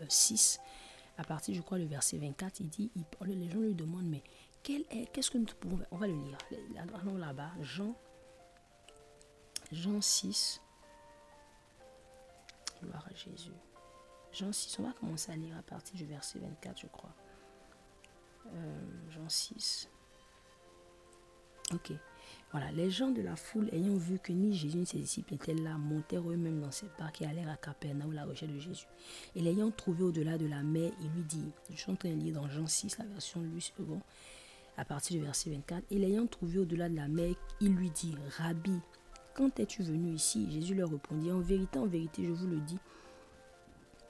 6, 0.08 0.60
euh, 0.60 0.62
euh, 0.62 1.20
à 1.22 1.24
partir, 1.24 1.54
je 1.54 1.62
crois, 1.62 1.78
le 1.78 1.86
verset 1.86 2.18
24, 2.18 2.60
il 2.60 2.68
dit, 2.68 2.90
les 3.26 3.50
gens 3.50 3.60
lui 3.60 3.74
demandent, 3.74 4.08
mais 4.08 4.22
qu'est-ce 4.62 5.30
que 5.30 5.38
nous 5.38 5.46
pouvons 5.60 5.78
faire? 5.78 5.86
On 5.90 5.96
va 5.96 6.06
le 6.06 6.14
lire. 6.14 6.38
Allons 6.94 7.16
là-bas, 7.16 7.52
Jean, 7.60 7.94
Jean 9.70 10.00
6, 10.00 10.60
Gloire 12.82 13.06
à 13.08 13.14
Jésus. 13.14 13.52
Jean 14.32 14.52
6, 14.52 14.78
on 14.78 14.84
va 14.84 14.92
commencer 14.92 15.30
à 15.30 15.36
lire 15.36 15.56
à 15.56 15.62
partir 15.62 15.94
du 15.96 16.06
verset 16.06 16.38
24, 16.38 16.80
je 16.80 16.86
crois. 16.86 17.14
Euh, 18.54 19.10
Jean 19.10 19.28
6. 19.28 19.88
Ok. 21.72 21.92
Voilà, 22.50 22.70
les 22.72 22.90
gens 22.90 23.10
de 23.10 23.22
la 23.22 23.34
foule, 23.34 23.70
ayant 23.72 23.96
vu 23.96 24.18
que 24.18 24.32
ni 24.32 24.54
Jésus 24.54 24.76
ni 24.76 24.86
ses 24.86 24.98
disciples 24.98 25.34
étaient 25.34 25.54
là, 25.54 25.78
montèrent 25.78 26.28
eux-mêmes 26.30 26.60
dans 26.60 26.70
cette 26.70 26.96
barque 26.98 27.22
et 27.22 27.26
allèrent 27.26 27.48
à 27.48 27.56
Capernaum, 27.56 28.12
la 28.12 28.24
recherche 28.24 28.52
de 28.52 28.58
Jésus. 28.58 28.86
Et 29.34 29.40
l'ayant 29.40 29.70
trouvé 29.70 30.04
au-delà 30.04 30.36
de 30.36 30.46
la 30.46 30.62
mer, 30.62 30.92
il 31.00 31.10
lui 31.12 31.24
dit, 31.24 31.50
je 31.70 31.76
suis 31.76 31.90
en 31.90 31.96
train 31.96 32.10
de 32.10 32.20
lire 32.20 32.34
dans 32.34 32.48
Jean 32.48 32.66
6, 32.66 32.98
la 32.98 33.06
version 33.06 33.40
Louis 33.40 33.72
II, 33.78 33.98
à 34.76 34.84
partir 34.84 35.18
du 35.18 35.24
verset 35.24 35.50
24, 35.50 35.84
et 35.90 35.98
l'ayant 35.98 36.26
trouvé 36.26 36.58
au-delà 36.58 36.90
de 36.90 36.96
la 36.96 37.08
mer, 37.08 37.34
il 37.60 37.74
lui 37.74 37.90
dit, 37.90 38.14
Rabbi, 38.36 38.80
quand 39.34 39.58
es-tu 39.60 39.82
venu 39.82 40.14
ici 40.14 40.46
Jésus 40.50 40.74
leur 40.74 40.90
répondit, 40.90 41.30
En 41.32 41.40
vérité, 41.40 41.78
en 41.78 41.86
vérité, 41.86 42.24
je 42.24 42.32
vous 42.32 42.46
le 42.46 42.58
dis, 42.58 42.78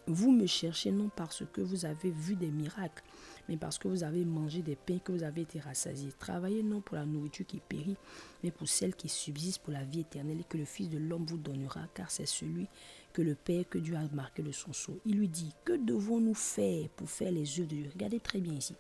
vous 0.09 0.33
me 0.33 0.47
cherchez 0.47 0.91
non 0.91 1.11
parce 1.15 1.45
que 1.53 1.61
vous 1.61 1.85
avez 1.85 2.11
vu 2.11 2.35
des 2.35 2.51
miracles, 2.51 3.05
mais 3.49 3.57
parce 3.57 3.79
que 3.79 3.87
vous 3.87 4.03
avez 4.03 4.25
mangé 4.25 4.61
des 4.61 4.75
pains, 4.75 4.99
que 4.99 5.13
vous 5.13 5.23
avez 5.23 5.43
été 5.43 5.61
rassasiés. 5.61 6.13
Travaillez 6.19 6.63
non 6.63 6.81
pour 6.81 6.97
la 6.97 7.07
nourriture 7.07 7.47
qui 7.47 7.61
périt, 7.61 7.97
mais 8.43 8.51
pour 8.51 8.69
celle 8.69 8.97
qui 8.97 9.09
subsiste 9.09 9.63
pour 9.63 9.73
la 9.73 9.85
vie 9.85 10.01
éternelle 10.01 10.41
et 10.41 10.45
que 10.45 10.59
le 10.59 10.65
Fils 10.65 10.89
de 10.89 10.99
l'homme 10.99 11.25
vous 11.25 11.39
donnera, 11.39 11.83
car 11.95 12.11
c'est 12.11 12.27
celui 12.27 12.67
que 13.13 13.23
le 13.23 13.35
Père 13.37 13.69
que 13.69 13.79
Dieu 13.79 13.95
a 13.95 14.03
marqué 14.15 14.43
de 14.43 14.53
son 14.53 14.73
sceau. 14.73 14.99
Il 15.07 15.19
lui 15.19 15.29
dit, 15.29 15.55
que 15.65 15.75
devons-nous 15.75 16.35
faire 16.35 16.89
pour 16.91 17.09
faire 17.09 17.31
les 17.31 17.61
œuvres 17.61 17.69
de 17.69 17.77
Dieu 17.77 17.91
Regardez 17.93 18.21
très 18.21 18.41
bien 18.41 18.55
ici. 18.55 18.75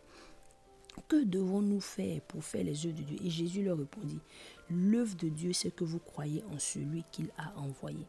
Que 1.08 1.24
devons-nous 1.24 1.80
faire 1.80 2.20
pour 2.22 2.44
faire 2.44 2.64
les 2.64 2.84
œuvres 2.86 2.96
de 2.96 3.02
Dieu 3.02 3.16
Et 3.24 3.30
Jésus 3.30 3.62
leur 3.62 3.78
répondit, 3.78 4.18
L'œuvre 4.70 5.16
de 5.16 5.28
Dieu, 5.28 5.52
c'est 5.52 5.74
que 5.74 5.84
vous 5.84 5.98
croyez 5.98 6.42
en 6.52 6.58
celui 6.58 7.04
qu'il 7.10 7.28
a 7.36 7.58
envoyé. 7.58 8.06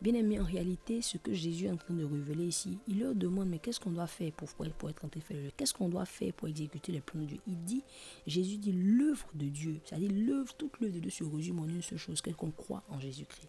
Bien 0.00 0.14
aimé, 0.14 0.40
en 0.40 0.44
réalité, 0.44 1.00
ce 1.00 1.16
que 1.16 1.32
Jésus 1.32 1.66
est 1.66 1.70
en 1.70 1.76
train 1.76 1.94
de 1.94 2.04
révéler 2.04 2.44
ici, 2.44 2.78
il 2.88 3.00
leur 3.00 3.14
demande, 3.14 3.48
mais 3.48 3.58
qu'est-ce 3.58 3.80
qu'on 3.80 3.90
doit 3.90 4.06
faire 4.06 4.32
pour, 4.32 4.48
pour 4.50 4.90
être 4.90 5.04
en 5.04 5.08
train 5.08 5.20
de 5.20 5.24
faire 5.24 5.52
Qu'est-ce 5.56 5.72
qu'on 5.74 5.88
doit 5.88 6.04
faire 6.04 6.32
pour 6.32 6.48
exécuter 6.48 6.92
les 6.92 7.00
plans 7.00 7.20
de 7.22 7.26
Dieu? 7.26 7.38
Il 7.46 7.62
dit, 7.64 7.82
Jésus 8.26 8.58
dit 8.58 8.72
l'œuvre 8.72 9.28
de 9.34 9.46
Dieu, 9.46 9.80
c'est-à-dire 9.84 10.10
l'œuvre, 10.12 10.52
toute 10.54 10.80
l'œuvre 10.80 10.94
de 10.94 11.00
Dieu 11.00 11.10
se 11.10 11.24
résume 11.24 11.60
en 11.60 11.66
une 11.66 11.82
seule 11.82 11.98
chose, 11.98 12.20
qu'on 12.20 12.50
croit 12.50 12.82
en 12.88 13.00
Jésus-Christ. 13.00 13.48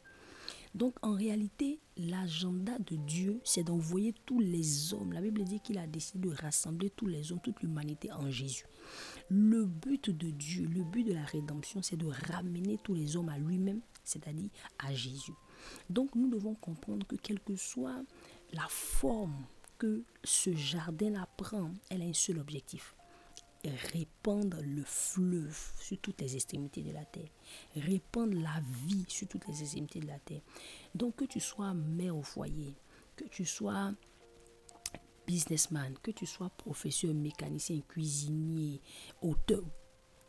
Donc 0.75 0.95
en 1.03 1.13
réalité, 1.13 1.79
l'agenda 1.97 2.77
de 2.79 2.95
Dieu, 2.95 3.39
c'est 3.43 3.63
d'envoyer 3.63 4.13
tous 4.25 4.39
les 4.39 4.93
hommes. 4.93 5.13
La 5.13 5.21
Bible 5.21 5.43
dit 5.43 5.59
qu'il 5.59 5.77
a 5.77 5.85
décidé 5.85 6.27
de 6.27 6.33
rassembler 6.33 6.89
tous 6.89 7.05
les 7.05 7.31
hommes, 7.31 7.41
toute 7.43 7.61
l'humanité 7.61 8.11
en 8.11 8.29
Jésus. 8.31 8.65
Le 9.29 9.65
but 9.65 10.09
de 10.09 10.31
Dieu, 10.31 10.65
le 10.65 10.83
but 10.83 11.03
de 11.03 11.13
la 11.13 11.23
rédemption, 11.23 11.81
c'est 11.83 11.97
de 11.97 12.07
ramener 12.31 12.77
tous 12.83 12.95
les 12.95 13.15
hommes 13.15 13.29
à 13.29 13.37
lui-même, 13.37 13.81
c'est-à-dire 14.03 14.49
à 14.79 14.93
Jésus. 14.93 15.33
Donc 15.89 16.15
nous 16.15 16.27
devons 16.29 16.55
comprendre 16.55 17.05
que 17.05 17.15
quelle 17.15 17.39
que 17.39 17.55
soit 17.55 18.03
la 18.51 18.67
forme 18.67 19.45
que 19.77 20.03
ce 20.23 20.53
jardin-là 20.53 21.27
prend, 21.37 21.71
elle 21.89 22.01
a 22.01 22.05
un 22.05 22.13
seul 22.13 22.39
objectif. 22.39 22.95
Répandre 23.93 24.57
le 24.61 24.83
fleuve 24.83 25.71
sur 25.79 25.97
toutes 25.99 26.19
les 26.21 26.35
extrémités 26.35 26.81
de 26.81 26.91
la 26.91 27.05
terre. 27.05 27.29
Répandre 27.75 28.37
la 28.39 28.61
vie 28.85 29.05
sur 29.07 29.27
toutes 29.27 29.47
les 29.47 29.61
extrémités 29.61 29.99
de 29.99 30.07
la 30.07 30.19
terre. 30.19 30.41
Donc 30.93 31.15
que 31.15 31.25
tu 31.25 31.39
sois 31.39 31.73
mère 31.73 32.17
au 32.17 32.23
foyer, 32.23 32.75
que 33.15 33.23
tu 33.25 33.45
sois 33.45 33.93
businessman, 35.25 35.93
que 36.01 36.11
tu 36.11 36.25
sois 36.25 36.49
professeur, 36.49 37.13
mécanicien, 37.13 37.79
cuisinier, 37.87 38.81
auteur, 39.21 39.63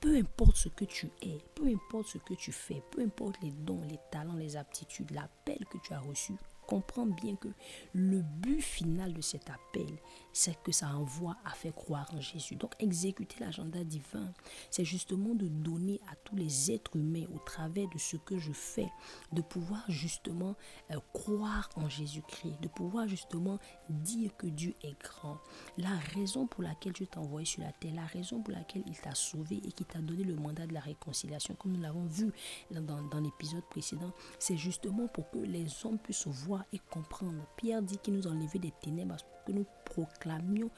peu 0.00 0.16
importe 0.16 0.56
ce 0.56 0.68
que 0.68 0.84
tu 0.84 1.10
es, 1.22 1.38
peu 1.54 1.66
importe 1.66 2.08
ce 2.08 2.18
que 2.18 2.34
tu 2.34 2.52
fais, 2.52 2.82
peu 2.90 3.02
importe 3.02 3.40
les 3.42 3.50
dons, 3.50 3.82
les 3.88 3.98
talents, 4.10 4.36
les 4.36 4.56
aptitudes, 4.56 5.10
l'appel 5.10 5.64
que 5.70 5.78
tu 5.78 5.92
as 5.92 6.00
reçu, 6.00 6.34
comprends 6.66 7.06
bien 7.06 7.36
que 7.36 7.48
le 7.92 8.22
but 8.22 8.60
final 8.60 9.12
de 9.12 9.20
cet 9.20 9.50
appel, 9.50 9.98
c'est 10.32 10.60
que 10.62 10.72
ça 10.72 10.88
envoie 10.96 11.36
à 11.44 11.50
faire 11.50 11.74
croire 11.74 12.10
en 12.14 12.20
Jésus. 12.20 12.56
Donc 12.56 12.74
exécuter 12.78 13.36
l'agenda 13.40 13.84
divin, 13.84 14.32
c'est 14.70 14.84
justement 14.84 15.34
de 15.34 15.46
donner 15.48 16.00
à 16.10 16.16
tous 16.16 16.36
les 16.36 16.72
êtres 16.72 16.96
humains 16.96 17.26
au 17.34 17.38
travers 17.38 17.88
de 17.88 17.98
ce 17.98 18.16
que 18.16 18.38
je 18.38 18.52
fais, 18.52 18.90
de 19.32 19.42
pouvoir 19.42 19.84
justement 19.88 20.56
euh, 20.90 20.98
croire 21.12 21.70
en 21.76 21.88
Jésus-Christ, 21.88 22.60
de 22.60 22.68
pouvoir 22.68 23.08
justement 23.08 23.58
dire 23.88 24.36
que 24.36 24.46
Dieu 24.46 24.74
est 24.82 25.00
grand. 25.00 25.38
La 25.78 25.96
raison 26.14 26.46
pour 26.46 26.62
laquelle 26.62 26.92
Dieu 26.92 27.06
t'a 27.06 27.20
envoyé 27.20 27.46
sur 27.46 27.62
la 27.62 27.72
terre, 27.72 27.94
la 27.94 28.06
raison 28.06 28.42
pour 28.42 28.54
laquelle 28.54 28.82
il 28.86 28.98
t'a 28.98 29.14
sauvé 29.14 29.60
et 29.64 29.72
qui 29.72 29.84
t'a 29.84 30.00
donné 30.00 30.24
le 30.24 30.34
mandat 30.34 30.66
de 30.66 30.74
la 30.74 30.80
réconciliation, 30.80 31.54
comme 31.54 31.72
nous 31.72 31.80
l'avons 31.80 32.06
vu 32.06 32.32
dans, 32.70 33.02
dans 33.02 33.20
l'épisode 33.20 33.64
précédent, 33.70 34.12
c'est 34.38 34.56
justement 34.56 35.06
pour 35.08 35.30
que 35.30 35.38
les 35.38 35.66
hommes 35.84 35.98
puissent 35.98 36.26
voir 36.26 36.53
et 36.72 36.80
comprendre. 36.90 37.46
Pierre 37.56 37.82
dit 37.82 37.98
qu'il 37.98 38.14
nous 38.14 38.26
a 38.26 38.30
enlevé 38.30 38.58
des 38.58 38.72
ténèbres 38.82 39.16
pour 39.16 39.44
que 39.44 39.52
nous 39.52 39.66
proclamions 39.84 40.70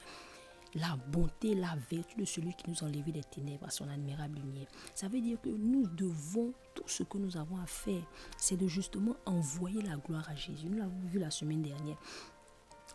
la 0.75 0.95
bonté, 1.07 1.55
la 1.55 1.75
vertu 1.89 2.17
de 2.17 2.25
celui 2.25 2.53
qui 2.53 2.69
nous 2.69 2.83
a 2.83 2.87
enlevé 2.87 3.11
des 3.11 3.23
ténèbres 3.23 3.65
à 3.67 3.71
son 3.71 3.87
admirable 3.89 4.39
lumière. 4.39 4.67
Ça 4.93 5.07
veut 5.07 5.21
dire 5.21 5.39
que 5.41 5.49
nous 5.49 5.87
devons, 5.87 6.53
tout 6.75 6.87
ce 6.87 7.03
que 7.03 7.17
nous 7.17 7.37
avons 7.37 7.57
à 7.57 7.65
faire, 7.65 8.03
c'est 8.37 8.57
de 8.57 8.67
justement 8.67 9.15
envoyer 9.25 9.81
la 9.81 9.97
gloire 9.97 10.29
à 10.29 10.35
Jésus. 10.35 10.67
Nous 10.69 10.77
l'avons 10.77 10.99
vu 11.05 11.19
la 11.19 11.31
semaine 11.31 11.61
dernière. 11.61 11.97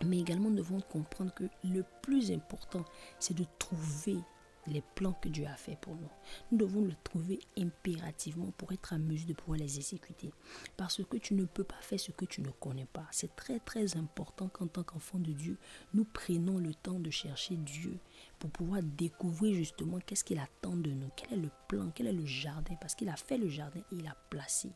Mais 0.04 0.18
également, 0.18 0.50
nous 0.50 0.56
devons 0.56 0.80
comprendre 0.80 1.32
que 1.34 1.44
le 1.64 1.84
plus 2.02 2.32
important, 2.32 2.84
c'est 3.18 3.36
de 3.36 3.44
trouver 3.58 4.18
les 4.66 4.82
plans 4.94 5.12
que 5.14 5.28
Dieu 5.28 5.46
a 5.46 5.56
fait 5.56 5.76
pour 5.80 5.94
nous. 5.94 6.10
Nous 6.50 6.58
devons 6.58 6.82
le 6.82 6.94
trouver 7.04 7.40
impérativement 7.58 8.52
pour 8.56 8.72
être 8.72 8.92
en 8.92 8.98
mesure 8.98 9.28
de 9.28 9.34
pouvoir 9.34 9.58
les 9.58 9.76
exécuter. 9.78 10.32
Parce 10.76 11.02
que 11.04 11.16
tu 11.16 11.34
ne 11.34 11.44
peux 11.44 11.64
pas 11.64 11.80
faire 11.80 12.00
ce 12.00 12.12
que 12.12 12.24
tu 12.24 12.40
ne 12.42 12.50
connais 12.50 12.86
pas. 12.86 13.06
C'est 13.10 13.34
très 13.34 13.58
très 13.58 13.96
important 13.96 14.48
qu'en 14.48 14.66
tant 14.66 14.82
qu'enfant 14.82 15.18
de 15.18 15.32
Dieu, 15.32 15.58
nous 15.94 16.04
prenons 16.04 16.58
le 16.58 16.74
temps 16.74 17.00
de 17.00 17.10
chercher 17.10 17.56
Dieu 17.56 17.98
pour 18.38 18.50
pouvoir 18.50 18.82
découvrir 18.82 19.54
justement 19.54 19.98
qu'est-ce 20.04 20.24
qu'il 20.24 20.38
attend 20.38 20.76
de 20.76 20.90
nous, 20.90 21.08
quel 21.16 21.38
est 21.38 21.42
le 21.42 21.50
plan, 21.68 21.90
quel 21.94 22.08
est 22.08 22.12
le 22.12 22.26
jardin, 22.26 22.74
parce 22.80 22.94
qu'il 22.94 23.08
a 23.08 23.16
fait 23.16 23.38
le 23.38 23.48
jardin 23.48 23.80
et 23.92 23.96
il 23.96 24.06
a 24.06 24.16
placé 24.30 24.70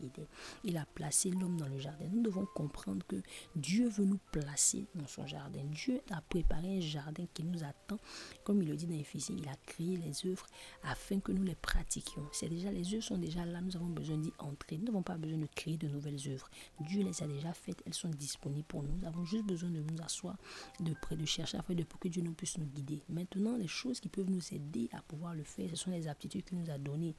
Il 0.64 0.76
a 0.76 0.86
placé 0.86 1.30
l'homme 1.30 1.56
dans 1.56 1.66
le 1.66 1.78
jardin. 1.78 2.06
Nous 2.12 2.22
devons 2.22 2.46
comprendre 2.54 3.04
que 3.06 3.16
Dieu 3.56 3.88
veut 3.88 4.04
nous 4.04 4.20
placer 4.30 4.86
dans 4.94 5.06
son 5.06 5.26
jardin. 5.26 5.60
Dieu 5.64 6.00
a 6.10 6.20
préparé 6.20 6.78
un 6.78 6.80
jardin 6.80 7.24
qui 7.34 7.42
nous 7.42 7.64
attend. 7.64 7.98
Comme 8.44 8.62
il 8.62 8.68
le 8.68 8.76
dit 8.76 8.86
dans 8.86 8.94
Éphésiens, 8.94 9.36
il 9.36 9.48
a 9.48 9.56
créé 9.66 9.96
les 9.96 10.30
œuvres 10.30 10.46
afin 10.84 11.18
que 11.18 11.32
nous 11.32 11.42
les 11.42 11.54
pratiquions. 11.56 12.26
C'est 12.32 12.48
déjà, 12.48 12.70
les 12.70 12.94
œuvres 12.94 13.02
sont 13.04 13.18
déjà 13.18 13.44
là, 13.44 13.60
nous 13.60 13.76
avons 13.76 13.86
besoin 13.86 14.18
d'y 14.18 14.32
entrer. 14.38 14.78
Nous 14.78 14.84
n'avons 14.84 15.02
pas 15.02 15.16
besoin 15.16 15.38
de 15.38 15.48
créer 15.54 15.76
de 15.76 15.88
nouvelles 15.88 16.20
œuvres. 16.28 16.48
Dieu 16.80 17.02
les 17.02 17.22
a 17.22 17.26
déjà 17.26 17.52
faites, 17.52 17.82
elles 17.84 17.94
sont 17.94 18.10
disponibles 18.10 18.66
pour 18.66 18.82
nous. 18.82 18.94
Nous 19.00 19.06
avons 19.06 19.24
juste 19.24 19.44
besoin 19.44 19.70
de 19.70 19.80
nous 19.80 20.02
asseoir 20.04 20.36
de 20.80 20.94
près, 20.94 21.16
de 21.16 21.24
chercher 21.24 21.58
afin 21.58 21.74
de 21.74 21.82
pour 21.84 21.98
que 21.98 22.08
Dieu 22.08 22.22
nous 22.22 22.32
puisse 22.32 22.58
nous 22.58 22.66
guider. 22.66 23.02
Maintenant, 23.08 23.35
les 23.36 23.68
choses 23.68 24.00
qui 24.00 24.08
peuvent 24.08 24.30
nous 24.30 24.42
aider 24.52 24.88
à 24.92 25.02
pouvoir 25.02 25.34
le 25.34 25.44
faire, 25.44 25.70
ce 25.70 25.76
sont 25.76 25.90
les 25.90 26.08
aptitudes 26.08 26.44
qu'il 26.44 26.58
nous 26.58 26.70
a 26.70 26.78
données. 26.78 27.14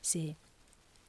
C'est 0.00 0.36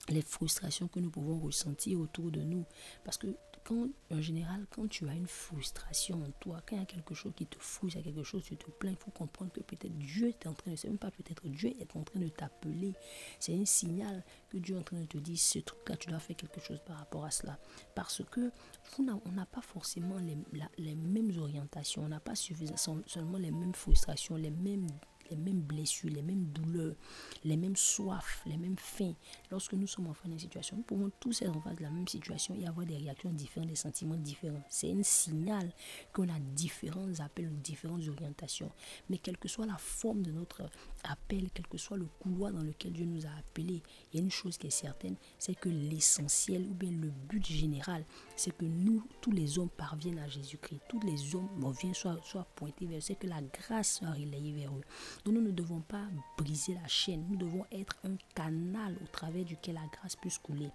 les 0.09 0.21
frustrations 0.21 0.87
que 0.87 0.99
nous 0.99 1.09
pouvons 1.09 1.39
ressentir 1.39 1.99
autour 1.99 2.31
de 2.31 2.41
nous. 2.41 2.65
Parce 3.03 3.17
que 3.17 3.27
en 3.71 4.21
général, 4.21 4.65
quand 4.69 4.87
tu 4.87 5.07
as 5.07 5.13
une 5.13 5.27
frustration 5.27 6.21
en 6.23 6.31
toi, 6.39 6.61
quand 6.67 6.75
il 6.75 6.79
y 6.79 6.81
a 6.81 6.85
quelque 6.85 7.13
chose 7.13 7.33
qui 7.35 7.45
te 7.45 7.57
frustre, 7.59 7.97
il 7.97 8.05
y 8.05 8.09
a 8.09 8.11
quelque 8.11 8.23
chose, 8.23 8.43
tu 8.43 8.55
te 8.57 8.69
plains, 8.71 8.91
il 8.91 8.97
faut 8.97 9.11
comprendre 9.11 9.51
que 9.51 9.61
peut-être 9.61 9.97
Dieu 9.97 10.29
est 10.29 10.47
en 10.47 10.53
train 10.53 10.71
de, 10.71 10.75
c'est 10.75 10.89
pas 10.97 11.11
peut-être 11.11 11.47
Dieu 11.47 11.73
est 11.79 11.95
en 11.95 12.03
train 12.03 12.19
de 12.19 12.27
t'appeler. 12.27 12.93
C'est 13.39 13.53
un 13.53 13.65
signal 13.65 14.23
que 14.49 14.57
Dieu 14.57 14.75
est 14.75 14.79
en 14.79 14.83
train 14.83 14.99
de 14.99 15.05
te 15.05 15.17
dire, 15.17 15.37
ce 15.37 15.59
truc-là, 15.59 15.97
tu 15.97 16.09
dois 16.09 16.19
faire 16.19 16.35
quelque 16.35 16.59
chose 16.59 16.79
par 16.85 16.97
rapport 16.97 17.25
à 17.25 17.31
cela. 17.31 17.57
Parce 17.95 18.21
que 18.31 18.51
on 18.99 19.31
n'a 19.31 19.45
pas 19.45 19.61
forcément 19.61 20.17
les, 20.19 20.37
les 20.77 20.95
mêmes 20.95 21.31
orientations, 21.37 22.03
on 22.03 22.09
n'a 22.09 22.19
pas 22.19 22.35
seulement 22.35 23.37
les 23.37 23.51
mêmes 23.51 23.73
frustrations, 23.73 24.35
les 24.35 24.51
mêmes 24.51 24.87
les 25.29 25.37
mêmes 25.37 25.61
blessures, 25.61 26.09
les 26.09 26.21
mêmes 26.21 26.45
douleurs, 26.45 26.95
les 27.43 27.57
mêmes 27.57 27.75
soifs, 27.75 28.41
les 28.45 28.57
mêmes 28.57 28.77
faim. 28.77 29.13
Lorsque 29.51 29.73
nous 29.73 29.87
sommes 29.87 30.07
en 30.07 30.13
fin 30.13 30.29
d'une 30.29 30.39
situation, 30.39 30.77
nous 30.77 30.83
pouvons 30.83 31.11
tous 31.19 31.41
être 31.41 31.55
en 31.55 31.61
face 31.61 31.77
de 31.77 31.83
la 31.83 31.89
même 31.89 32.07
situation 32.07 32.55
et 32.55 32.65
avoir 32.67 32.85
des 32.85 32.97
réactions 32.97 33.31
différentes, 33.31 33.69
des 33.69 33.75
sentiments 33.75 34.15
différents. 34.15 34.63
C'est 34.69 34.91
un 34.91 35.03
signal 35.03 35.71
qu'on 36.13 36.29
a 36.29 36.39
différents 36.39 37.19
appels, 37.19 37.49
différentes 37.61 38.07
orientations. 38.07 38.71
Mais 39.09 39.17
quelle 39.17 39.37
que 39.37 39.47
soit 39.47 39.65
la 39.65 39.77
forme 39.77 40.21
de 40.21 40.31
notre 40.31 40.69
appel, 41.03 41.49
quel 41.53 41.67
que 41.67 41.77
soit 41.77 41.97
le 41.97 42.07
couloir 42.19 42.51
dans 42.51 42.63
lequel 42.63 42.93
Dieu 42.93 43.05
nous 43.05 43.25
a 43.25 43.29
appelés, 43.37 43.81
il 44.11 44.17
y 44.17 44.19
a 44.19 44.23
une 44.23 44.31
chose 44.31 44.57
qui 44.57 44.67
est 44.67 44.71
certaine, 44.71 45.15
c'est 45.37 45.55
que 45.55 45.69
l'essentiel 45.69 46.65
ou 46.69 46.73
bien 46.73 46.91
le 46.91 47.09
but 47.09 47.45
général, 47.45 48.05
c'est 48.35 48.55
que 48.55 48.65
nous, 48.65 49.03
tous 49.21 49.31
les 49.31 49.59
hommes 49.59 49.69
parviennent 49.69 50.19
à 50.19 50.27
Jésus-Christ. 50.27 50.81
Tous 50.89 50.99
les 51.01 51.35
hommes 51.35 51.73
viennent 51.79 51.93
soit, 51.93 52.19
soit 52.23 52.45
pointés 52.55 52.85
vers 52.85 53.03
c'est 53.03 53.15
que 53.15 53.27
la 53.27 53.41
grâce 53.41 53.97
soit 53.97 54.11
relayée 54.11 54.53
vers 54.53 54.71
eux. 54.73 54.81
Donc 55.25 55.35
nous 55.35 55.41
ne 55.41 55.51
devons 55.51 55.81
pas 55.81 56.05
briser 56.37 56.73
la 56.73 56.87
chaîne. 56.87 57.25
Nous 57.29 57.37
devons 57.37 57.65
être 57.71 57.97
un 58.03 58.15
canal 58.35 58.97
au 59.01 59.07
travers 59.07 59.45
duquel 59.45 59.75
la 59.75 59.87
grâce 59.91 60.15
puisse 60.15 60.37
couler. 60.37 60.69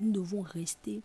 Nous 0.00 0.12
devons 0.12 0.42
rester 0.42 1.02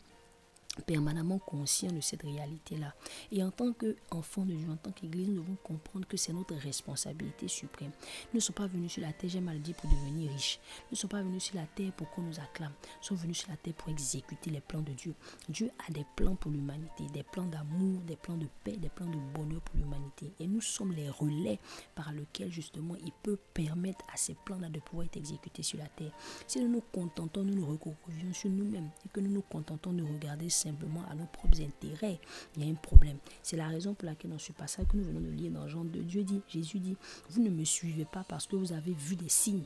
permanemment 0.85 1.39
conscient 1.39 1.91
de 1.91 2.01
cette 2.01 2.23
réalité-là. 2.23 2.93
Et 3.31 3.43
en 3.43 3.51
tant 3.51 3.73
qu'enfant 3.73 4.45
de 4.45 4.53
Dieu, 4.53 4.69
en 4.69 4.77
tant 4.77 4.91
qu'Église, 4.91 5.29
nous 5.29 5.41
devons 5.41 5.57
comprendre 5.63 6.07
que 6.07 6.17
c'est 6.17 6.33
notre 6.33 6.55
responsabilité 6.55 7.47
suprême. 7.47 7.91
Nous 8.33 8.37
ne 8.37 8.39
sommes 8.39 8.55
pas 8.55 8.67
venus 8.67 8.93
sur 8.93 9.01
la 9.01 9.13
terre, 9.13 9.29
j'ai 9.29 9.41
mal 9.41 9.59
dit, 9.61 9.73
pour 9.73 9.89
devenir 9.89 10.31
riches. 10.31 10.59
Nous 10.83 10.91
ne 10.93 10.97
sommes 10.97 11.09
pas 11.09 11.21
venus 11.21 11.43
sur 11.43 11.55
la 11.55 11.65
terre 11.65 11.91
pour 11.93 12.09
qu'on 12.11 12.21
nous 12.21 12.39
acclame. 12.39 12.71
Nous 13.01 13.07
sommes 13.07 13.17
venus 13.17 13.39
sur 13.39 13.49
la 13.49 13.57
terre 13.57 13.73
pour 13.73 13.89
exécuter 13.89 14.49
les 14.49 14.61
plans 14.61 14.81
de 14.81 14.93
Dieu. 14.93 15.13
Dieu 15.47 15.71
a 15.87 15.91
des 15.91 16.05
plans 16.15 16.35
pour 16.35 16.51
l'humanité, 16.51 17.05
des 17.13 17.23
plans 17.23 17.45
d'amour, 17.45 18.01
des 18.01 18.15
plans 18.15 18.37
de 18.37 18.47
paix, 18.63 18.77
des 18.77 18.89
plans 18.89 19.07
de 19.07 19.17
bonheur 19.33 19.61
pour 19.61 19.77
l'humanité. 19.77 20.31
Et 20.39 20.47
nous 20.47 20.61
sommes 20.61 20.93
les 20.93 21.09
relais 21.09 21.59
par 21.95 22.11
lesquels 22.11 22.51
justement 22.51 22.95
il 22.95 23.11
peut 23.23 23.37
permettre 23.53 24.05
à 24.13 24.17
ces 24.17 24.35
plans-là 24.45 24.69
de 24.69 24.79
pouvoir 24.79 25.05
être 25.05 25.17
exécutés 25.17 25.63
sur 25.63 25.79
la 25.79 25.87
terre. 25.87 26.11
Si 26.47 26.59
nous 26.61 26.69
nous 26.69 26.83
contentons, 26.91 27.43
nous 27.43 27.55
nous 27.55 27.65
recouvrons 27.67 27.97
sur 28.33 28.49
nous-mêmes 28.49 28.89
et 29.05 29.09
que 29.09 29.19
nous 29.19 29.31
nous 29.31 29.41
contentons 29.41 29.93
de 29.93 30.03
regarder 30.03 30.49
simplement 30.59 31.03
à 31.09 31.15
nos 31.15 31.25
propres 31.25 31.61
intérêts, 31.61 32.19
il 32.55 32.65
y 32.65 32.67
a 32.67 32.71
un 32.71 32.75
problème. 32.75 33.17
C'est 33.43 33.57
la 33.57 33.67
raison 33.67 33.93
pour 33.93 34.05
laquelle 34.05 34.31
dans 34.31 34.39
ce 34.39 34.51
passage 34.51 34.87
que 34.87 34.97
nous 34.97 35.03
venons 35.03 35.21
de 35.21 35.29
lire 35.29 35.51
dans 35.51 35.67
Jean 35.67 35.83
de 35.83 35.99
Dieu 36.01 36.23
dit, 36.23 36.41
Jésus 36.47 36.79
dit, 36.79 36.95
vous 37.29 37.41
ne 37.41 37.49
me 37.49 37.63
suivez 37.63 38.05
pas 38.05 38.23
parce 38.27 38.47
que 38.47 38.55
vous 38.55 38.73
avez 38.73 38.93
vu 38.93 39.15
des 39.15 39.29
signes. 39.29 39.63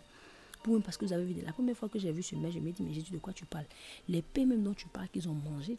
Pour 0.63 0.81
parce 0.81 0.95
que 0.95 1.05
vous 1.05 1.11
avez 1.11 1.25
vu 1.25 1.41
La 1.41 1.51
première 1.51 1.75
fois 1.75 1.89
que 1.89 1.99
j'ai 1.99 2.11
vu 2.11 2.23
ce 2.23 2.35
mec, 2.35 2.53
je 2.53 2.59
me 2.59 2.71
dis, 2.71 2.83
mais 2.83 2.93
Jésus, 2.93 3.11
de 3.11 3.17
quoi 3.17 3.33
tu 3.33 3.45
parles? 3.45 3.65
Les 4.07 4.21
paix 4.21 4.45
même 4.45 4.63
dont 4.63 4.73
tu 4.73 4.87
parles 4.87 5.09
qu'ils 5.09 5.27
ont 5.27 5.33
mangé, 5.33 5.77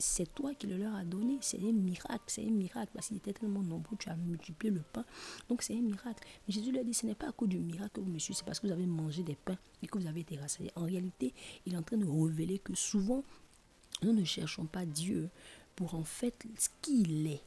c'est 0.00 0.34
toi 0.34 0.54
qui 0.54 0.66
le 0.66 0.76
leur 0.76 0.94
a 0.94 1.04
donné. 1.04 1.38
C'est 1.40 1.58
un 1.58 1.72
miracle, 1.72 2.24
c'est 2.26 2.44
un 2.44 2.50
miracle 2.50 2.90
parce 2.92 3.08
qu'il 3.08 3.18
était 3.18 3.32
tellement 3.32 3.62
nombreux, 3.62 3.96
tu 3.98 4.08
as 4.08 4.16
multiplié 4.16 4.72
le 4.72 4.80
pain. 4.80 5.04
Donc 5.48 5.62
c'est 5.62 5.74
un 5.74 5.80
miracle. 5.82 6.26
Mais 6.46 6.54
Jésus 6.54 6.76
a 6.78 6.84
dit, 6.84 6.94
ce 6.94 7.06
n'est 7.06 7.14
pas 7.14 7.28
à 7.28 7.32
cause 7.32 7.48
du 7.48 7.58
miracle 7.58 7.92
que 7.94 8.00
vous 8.00 8.10
me 8.10 8.18
suivez, 8.18 8.36
c'est 8.36 8.44
parce 8.44 8.60
que 8.60 8.66
vous 8.66 8.72
avez 8.72 8.86
mangé 8.86 9.22
des 9.22 9.36
pains 9.36 9.58
et 9.82 9.86
que 9.86 9.98
vous 9.98 10.06
avez 10.06 10.20
été 10.20 10.36
rassasié. 10.36 10.70
En 10.76 10.84
réalité, 10.84 11.32
il 11.66 11.74
est 11.74 11.76
en 11.76 11.82
train 11.82 11.96
de 11.96 12.06
révéler 12.06 12.58
que 12.58 12.74
souvent, 12.74 13.22
nous 14.02 14.12
ne 14.12 14.24
cherchons 14.24 14.64
pas 14.64 14.84
Dieu 14.86 15.30
pour 15.76 15.94
en 15.94 16.04
fait 16.04 16.46
ce 16.58 16.68
qu'il 16.82 17.26
est. 17.26 17.42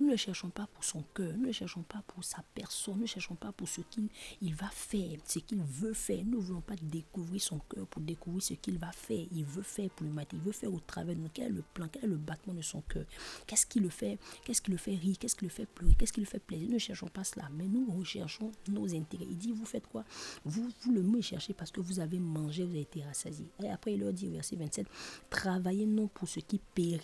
Nous 0.00 0.08
ne 0.08 0.16
cherchons 0.16 0.50
pas 0.50 0.66
pour 0.66 0.82
son 0.82 1.02
cœur, 1.14 1.32
nous 1.36 1.46
ne 1.46 1.52
cherchons 1.52 1.82
pas 1.82 2.02
pour 2.06 2.24
sa 2.24 2.42
personne, 2.54 2.96
nous 2.96 3.02
ne 3.02 3.06
cherchons 3.06 3.36
pas 3.36 3.52
pour 3.52 3.68
ce 3.68 3.80
qu'il 3.82 4.08
il 4.42 4.54
va 4.54 4.68
faire, 4.68 5.18
ce 5.24 5.38
qu'il 5.38 5.62
veut 5.62 5.92
faire. 5.92 6.24
Nous 6.24 6.38
ne 6.38 6.44
voulons 6.44 6.60
pas 6.60 6.74
découvrir 6.82 7.40
son 7.40 7.58
cœur 7.60 7.86
pour 7.86 8.02
découvrir 8.02 8.42
ce 8.42 8.54
qu'il 8.54 8.78
va 8.78 8.90
faire. 8.92 9.24
Il 9.32 9.44
veut 9.44 9.62
faire 9.62 9.90
pour 9.90 10.04
l'humanité, 10.04 10.36
il 10.36 10.42
veut 10.42 10.52
faire 10.52 10.72
au 10.72 10.80
travers 10.80 11.14
de 11.14 11.20
nous. 11.20 11.30
Quel 11.32 11.46
est 11.46 11.50
le 11.50 11.62
plan, 11.74 11.88
quel 11.90 12.04
est 12.04 12.08
le 12.08 12.16
battement 12.16 12.54
de 12.54 12.62
son 12.62 12.80
cœur? 12.82 13.04
Qu'est-ce 13.46 13.66
qui 13.66 13.80
le 13.80 13.88
fait? 13.88 14.18
Qu'est-ce 14.44 14.60
qui 14.60 14.70
le 14.70 14.76
fait 14.76 14.96
rire? 14.96 15.16
Qu'est-ce 15.18 15.36
qui 15.36 15.44
le 15.44 15.50
fait 15.50 15.66
pleurer? 15.66 15.94
Qu'est-ce 15.94 16.12
qui 16.12 16.20
le 16.20 16.26
fait 16.26 16.40
plaisir? 16.40 16.66
Nous 16.68 16.74
ne 16.74 16.78
cherchons 16.78 17.08
pas 17.08 17.24
cela, 17.24 17.48
mais 17.52 17.66
nous 17.66 17.86
recherchons 17.96 18.50
nos 18.68 18.92
intérêts. 18.94 19.26
Il 19.30 19.38
dit, 19.38 19.52
vous 19.52 19.64
faites 19.64 19.86
quoi? 19.86 20.04
Vous, 20.44 20.68
vous 20.82 20.92
le 20.92 21.02
me 21.02 21.20
cherchez 21.20 21.54
parce 21.54 21.70
que 21.70 21.80
vous 21.80 22.00
avez 22.00 22.18
mangé, 22.18 22.64
vous 22.64 22.70
avez 22.70 22.80
été 22.80 23.02
rassasié. 23.04 23.46
Et 23.62 23.70
après, 23.70 23.94
il 23.94 24.00
leur 24.00 24.12
dit, 24.12 24.28
verset 24.28 24.56
27, 24.56 24.86
travaillez 25.30 25.86
non 25.86 26.08
pour 26.08 26.28
ce 26.28 26.40
qui 26.40 26.60
périt 26.74 27.00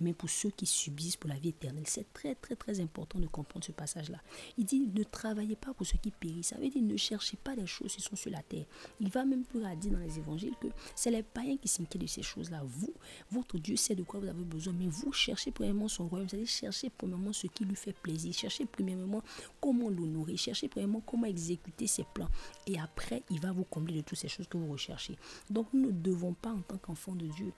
mais 0.00 0.12
pour 0.12 0.28
ceux 0.28 0.50
qui 0.50 0.66
subissent 0.66 1.16
pour 1.16 1.30
la 1.30 1.36
vie 1.36 1.50
éternelle. 1.50 1.84
C'est 1.86 2.12
très, 2.12 2.34
très, 2.34 2.56
très 2.56 2.80
important 2.80 3.18
de 3.18 3.26
comprendre 3.26 3.64
ce 3.64 3.72
passage-là. 3.72 4.18
Il 4.58 4.64
dit, 4.64 4.88
ne 4.94 5.02
travaillez 5.02 5.56
pas 5.56 5.74
pour 5.74 5.86
ceux 5.86 5.98
qui 5.98 6.10
périssent. 6.10 6.48
Ça 6.48 6.56
veut 6.56 6.68
dire, 6.68 6.82
ne 6.82 6.96
cherchez 6.96 7.36
pas 7.36 7.54
les 7.54 7.66
choses 7.66 7.94
qui 7.94 8.02
sont 8.02 8.16
sur 8.16 8.30
la 8.30 8.42
terre. 8.42 8.64
Il 9.00 9.10
va 9.10 9.24
même 9.24 9.44
plus 9.44 9.64
à 9.64 9.74
dire 9.74 9.92
dans 9.92 9.98
les 9.98 10.18
évangiles 10.18 10.54
que 10.60 10.68
c'est 10.94 11.10
les 11.10 11.22
païens 11.22 11.56
qui 11.56 11.68
s'inquiètent 11.68 12.02
de 12.02 12.06
ces 12.06 12.22
choses-là. 12.22 12.62
Vous, 12.64 12.92
votre 13.30 13.58
Dieu 13.58 13.76
sait 13.76 13.94
de 13.94 14.02
quoi 14.02 14.20
vous 14.20 14.28
avez 14.28 14.44
besoin, 14.44 14.72
mais 14.78 14.86
vous 14.86 15.12
cherchez 15.12 15.50
premièrement 15.50 15.88
son 15.88 16.08
royaume. 16.08 16.28
Allez 16.32 16.46
chercher 16.46 16.90
premièrement 16.90 17.32
ce 17.32 17.46
qui 17.46 17.64
lui 17.64 17.76
fait 17.76 17.92
plaisir. 17.92 18.32
Cherchez 18.32 18.66
premièrement 18.66 19.22
comment 19.60 19.88
l'honorer. 19.88 20.36
Cherchez 20.36 20.68
premièrement 20.68 21.00
comment 21.00 21.26
exécuter 21.26 21.86
ses 21.86 22.04
plans. 22.14 22.28
Et 22.66 22.78
après, 22.78 23.22
il 23.30 23.40
va 23.40 23.52
vous 23.52 23.64
combler 23.64 23.96
de 23.96 24.00
toutes 24.02 24.18
ces 24.18 24.28
choses 24.28 24.48
que 24.48 24.56
vous 24.56 24.72
recherchez. 24.72 25.16
Donc, 25.50 25.68
nous 25.72 25.86
ne 25.86 25.92
devons 25.92 26.34
pas, 26.34 26.50
en 26.50 26.60
tant 26.60 26.78
qu'enfants 26.78 27.14
de 27.14 27.26
Dieu, 27.26 27.52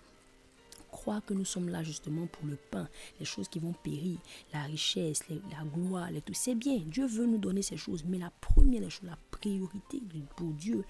croire 0.97 1.23
que 1.23 1.35
nous 1.35 1.45
sommes 1.45 1.69
là 1.69 1.83
justement 1.83 2.27
pour 2.27 2.47
le 2.47 2.57
pain, 2.57 2.89
les 3.21 3.27
choses 3.27 3.49
qui 3.49 3.59
vont 3.59 3.75
périr, 3.75 4.19
la 4.55 4.63
richesse, 4.63 5.23
la 5.29 5.63
gloire, 5.65 6.09
tout. 6.25 6.33
C'est 6.33 6.55
bien, 6.55 6.79
Dieu 6.79 7.07
veut 7.07 7.27
nous 7.27 7.37
donner 7.37 7.61
ces 7.61 7.77
choses, 7.77 8.03
mais 8.07 8.17
la 8.17 8.33
première 8.41 8.81
des 8.81 8.89
choses, 8.89 9.11
la 9.11 9.19
priorité 9.31 10.01
pour 10.37 10.53
Dieu, 10.55 10.85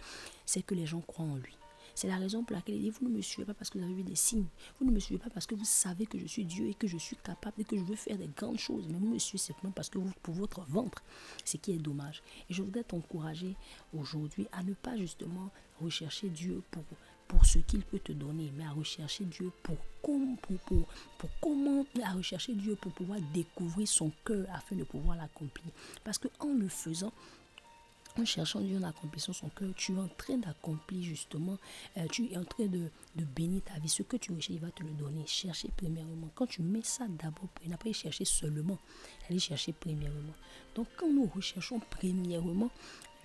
c'est 0.44 0.62
que 0.62 0.76
les 0.76 0.86
gens 0.86 1.00
croient 1.00 1.26
en 1.26 1.34
lui. 1.34 1.56
C'est 1.96 2.06
la 2.06 2.18
raison 2.18 2.44
pour 2.44 2.54
laquelle 2.54 2.76
il 2.76 2.82
dit, 2.82 2.90
vous 2.90 3.08
ne 3.08 3.16
me 3.16 3.20
suivez 3.20 3.46
pas 3.46 3.54
parce 3.54 3.68
que 3.68 3.78
vous 3.78 3.84
avez 3.84 3.94
vu 3.94 4.04
des 4.04 4.14
signes. 4.14 4.46
Vous 4.78 4.86
ne 4.86 4.92
me 4.92 5.00
suivez 5.00 5.18
pas 5.18 5.30
parce 5.30 5.46
que 5.46 5.54
vous 5.54 5.64
savez 5.64 6.06
que 6.06 6.18
je 6.18 6.26
suis 6.26 6.44
Dieu 6.44 6.68
et 6.68 6.74
que 6.74 6.86
je 6.86 6.98
suis 6.98 7.16
capable 7.16 7.60
et 7.60 7.64
que 7.64 7.76
je 7.76 7.82
veux 7.82 7.96
faire 7.96 8.18
des 8.18 8.28
grandes 8.28 8.58
choses. 8.58 8.86
Mais 8.88 8.98
vous 8.98 9.08
me 9.08 9.18
suivez 9.18 9.38
simplement 9.38 9.72
parce 9.72 9.88
que 9.88 9.98
pour 10.22 10.34
votre 10.34 10.60
ventre, 10.68 11.02
ce 11.44 11.56
qui 11.56 11.72
est 11.72 11.78
dommage. 11.78 12.22
Et 12.48 12.54
je 12.54 12.62
voudrais 12.62 12.84
t'encourager 12.84 13.56
aujourd'hui 13.92 14.46
à 14.52 14.62
ne 14.62 14.74
pas 14.74 14.96
justement 14.96 15.50
rechercher 15.80 16.28
Dieu 16.28 16.62
pour 16.70 16.84
pour 17.28 17.44
ce 17.44 17.58
qu'il 17.58 17.82
peut 17.82 17.98
te 17.98 18.12
donner, 18.12 18.52
mais 18.56 18.64
à 18.64 18.70
rechercher 18.70 19.24
Dieu 19.24 19.50
pour, 19.62 19.76
pour, 20.02 20.86
pour, 21.18 21.30
comment, 21.40 21.84
à 22.02 22.12
rechercher 22.12 22.54
Dieu 22.54 22.76
pour 22.76 22.92
pouvoir 22.92 23.18
découvrir 23.34 23.88
son 23.88 24.12
cœur 24.24 24.46
afin 24.52 24.76
de 24.76 24.84
pouvoir 24.84 25.16
l'accomplir. 25.16 25.66
Parce 26.04 26.18
que 26.18 26.28
en 26.40 26.54
le 26.54 26.68
faisant, 26.68 27.12
en 28.18 28.24
cherchant 28.24 28.60
Dieu 28.60 28.78
en 28.78 28.82
accomplissant 28.82 29.32
son 29.32 29.48
cœur, 29.48 29.68
tu 29.76 29.92
es 29.92 29.98
en 29.98 30.08
train 30.08 30.38
d'accomplir 30.38 31.02
justement, 31.02 31.58
euh, 31.98 32.06
tu 32.10 32.30
es 32.30 32.36
en 32.36 32.44
train 32.44 32.66
de, 32.66 32.90
de, 33.16 33.24
bénir 33.24 33.62
ta 33.62 33.78
vie. 33.78 33.88
Ce 33.88 34.02
que 34.02 34.16
tu 34.16 34.32
recherches, 34.32 34.50
il 34.50 34.60
va 34.60 34.70
te 34.70 34.82
le 34.82 34.90
donner. 34.90 35.26
Chercher 35.26 35.68
premièrement. 35.76 36.30
Quand 36.34 36.46
tu 36.46 36.62
mets 36.62 36.82
ça 36.82 37.06
d'abord, 37.08 37.48
n'a 37.66 37.76
pas 37.76 37.92
chercher 37.92 38.24
seulement, 38.24 38.78
aller 39.28 39.38
chercher 39.38 39.72
premièrement. 39.72 40.34
Donc 40.74 40.86
quand 40.96 41.12
nous 41.12 41.26
recherchons 41.26 41.80
premièrement 41.90 42.70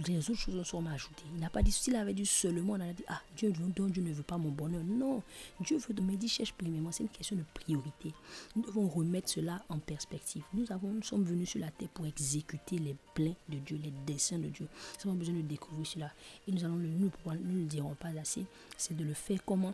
les 0.08 0.18
autres 0.30 0.40
choses 0.40 0.66
seront 0.66 0.86
ajoutées. 0.88 1.24
Il 1.34 1.40
n'a 1.40 1.50
pas 1.50 1.62
dit, 1.62 1.72
s'il 1.72 1.96
avait 1.96 2.14
dit 2.14 2.26
seulement, 2.26 2.74
on 2.74 2.80
a 2.80 2.94
dit, 2.94 3.04
ah, 3.08 3.22
Dieu, 3.36 3.52
Dieu 3.52 4.04
ne 4.04 4.14
veut 4.14 4.24
pas 4.24 4.38
mon 4.38 4.50
bonheur. 4.50 4.84
Non, 4.84 5.22
Dieu 5.60 5.78
veut 5.78 6.02
me 6.02 6.16
dire, 6.16 6.30
cherche 6.30 6.54
premièrement, 6.54 6.92
c'est 6.92 7.04
une 7.04 7.10
question 7.10 7.36
de 7.36 7.44
priorité. 7.54 8.14
Nous 8.56 8.64
devons 8.64 8.88
remettre 8.88 9.30
cela 9.30 9.64
en 9.70 9.80
perspective. 9.80 10.44
Nous, 10.54 10.72
avons, 10.72 10.90
nous 10.90 11.04
sommes 11.04 11.24
venus 11.24 11.50
sur 11.50 11.60
la 11.60 11.72
terre 11.72 11.90
pour 11.90 12.06
exécuter 12.06 12.78
les 12.78 12.96
plans 13.14 13.36
de 13.50 13.58
Dieu, 13.58 13.80
les 13.84 13.94
desseins 14.06 14.40
de 14.40 14.48
Dieu. 14.48 14.68
Nous 15.04 15.10
avons 15.10 15.20
besoin 15.20 15.36
de 15.36 15.42
découvrir 15.42 15.86
cela. 15.86 16.12
Et 16.48 16.52
nous 16.52 16.64
allons 16.64 16.76
nous, 16.76 17.12
nous 17.26 17.34
ne 17.34 17.60
le 17.60 17.66
dirons 17.66 17.96
pas 17.96 18.10
assez, 18.20 18.46
c'est 18.78 18.96
de 18.96 19.04
le 19.04 19.14
faire 19.14 19.40
comment? 19.46 19.74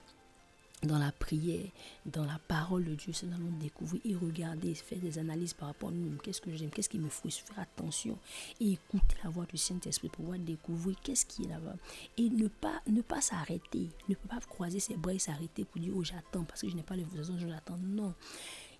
Dans 0.83 0.99
la 0.99 1.11
prière, 1.11 1.65
dans 2.05 2.23
la 2.23 2.39
parole 2.47 2.85
de 2.85 2.93
Dieu, 2.93 3.11
nous 3.23 3.33
allons 3.33 3.51
découvrir 3.59 4.01
et 4.05 4.15
regarder, 4.15 4.75
faire 4.75 4.99
des 4.99 5.17
analyses 5.17 5.53
par 5.53 5.69
rapport 5.69 5.89
à 5.89 5.91
nous. 5.91 6.17
Qu'est-ce 6.17 6.39
que 6.39 6.55
j'aime, 6.55 6.69
qu'est-ce 6.69 6.89
qui 6.89 6.99
me 6.99 7.09
frustre, 7.09 7.45
faire 7.47 7.59
attention 7.59 8.17
et 8.59 8.73
écouter 8.73 9.15
la 9.23 9.31
voix 9.31 9.45
du 9.45 9.57
Saint-Esprit 9.57 10.09
pour 10.09 10.25
pouvoir 10.25 10.39
découvrir 10.39 10.95
qu'est-ce 11.01 11.25
qui 11.25 11.45
est 11.45 11.47
là-bas. 11.47 11.75
Et 12.17 12.29
ne 12.29 12.47
pas, 12.47 12.81
ne 12.87 13.01
pas 13.01 13.21
s'arrêter, 13.21 13.89
ne 14.07 14.15
pas 14.15 14.39
croiser 14.41 14.79
ses 14.79 14.97
bras 14.97 15.13
et 15.13 15.19
s'arrêter 15.19 15.65
pour 15.65 15.81
dire, 15.81 15.93
oh 15.95 16.03
j'attends 16.03 16.43
parce 16.43 16.61
que 16.61 16.69
je 16.69 16.75
n'ai 16.75 16.83
pas 16.83 16.95
les 16.95 17.05
raisons, 17.05 17.37
je 17.39 17.47
l'attends. 17.47 17.77
Non. 17.77 18.13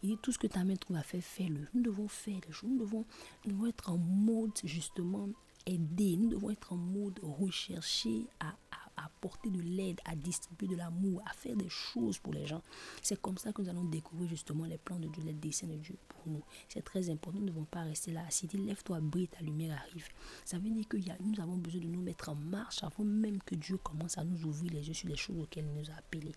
Il 0.03 0.09
dit, 0.09 0.17
tout 0.21 0.31
ce 0.31 0.37
que 0.37 0.47
ta 0.47 0.63
main 0.63 0.75
trouve 0.75 0.97
à 0.97 1.03
faire, 1.03 1.23
fais-le. 1.23 1.67
Nous 1.73 1.81
devons 1.81 2.07
faire 2.07 2.39
les 2.45 2.53
choses. 2.53 2.69
Nous 2.69 2.79
devons, 2.79 3.05
nous 3.45 3.53
devons 3.53 3.65
être 3.65 3.89
en 3.89 3.97
mode, 3.97 4.51
justement, 4.63 5.27
aider. 5.65 6.15
Nous 6.17 6.29
devons 6.29 6.51
être 6.51 6.73
en 6.73 6.77
mode 6.77 7.19
rechercher 7.23 8.27
à 8.39 8.53
apporter 8.97 9.49
de 9.49 9.61
l'aide, 9.61 9.99
à 10.05 10.15
distribuer 10.15 10.67
de 10.67 10.75
l'amour, 10.75 11.21
à 11.25 11.33
faire 11.33 11.55
des 11.55 11.69
choses 11.69 12.17
pour 12.17 12.33
les 12.33 12.45
gens. 12.45 12.61
C'est 13.01 13.21
comme 13.21 13.37
ça 13.37 13.53
que 13.53 13.61
nous 13.61 13.69
allons 13.69 13.85
découvrir 13.85 14.29
justement 14.29 14.65
les 14.65 14.77
plans 14.77 14.99
de 14.99 15.07
Dieu, 15.07 15.23
les 15.23 15.33
dessins 15.33 15.67
de 15.67 15.75
Dieu 15.75 15.95
pour 16.09 16.31
nous. 16.31 16.43
C'est 16.67 16.83
très 16.83 17.09
important. 17.09 17.39
Nous 17.39 17.45
ne 17.45 17.51
devons 17.51 17.65
pas 17.65 17.83
rester 17.83 18.11
là. 18.11 18.23
Si 18.29 18.47
dit 18.47 18.57
lève-toi, 18.57 18.99
brille, 18.99 19.27
ta 19.27 19.41
lumière 19.41 19.77
arrive. 19.87 20.07
Ça 20.45 20.57
veut 20.57 20.69
dire 20.69 20.87
que 20.87 20.97
nous 20.97 21.41
avons 21.41 21.57
besoin 21.57 21.81
de 21.81 21.87
nous 21.87 22.01
mettre 22.01 22.29
en 22.29 22.35
marche 22.35 22.83
avant 22.83 23.03
même 23.03 23.41
que 23.43 23.55
Dieu 23.55 23.77
commence 23.77 24.17
à 24.17 24.23
nous 24.23 24.43
ouvrir 24.45 24.73
les 24.73 24.87
yeux 24.87 24.93
sur 24.93 25.07
les 25.07 25.15
choses 25.15 25.39
auxquelles 25.39 25.65
il 25.65 25.79
nous 25.79 25.89
a 25.89 25.95
appelés. 25.95 26.33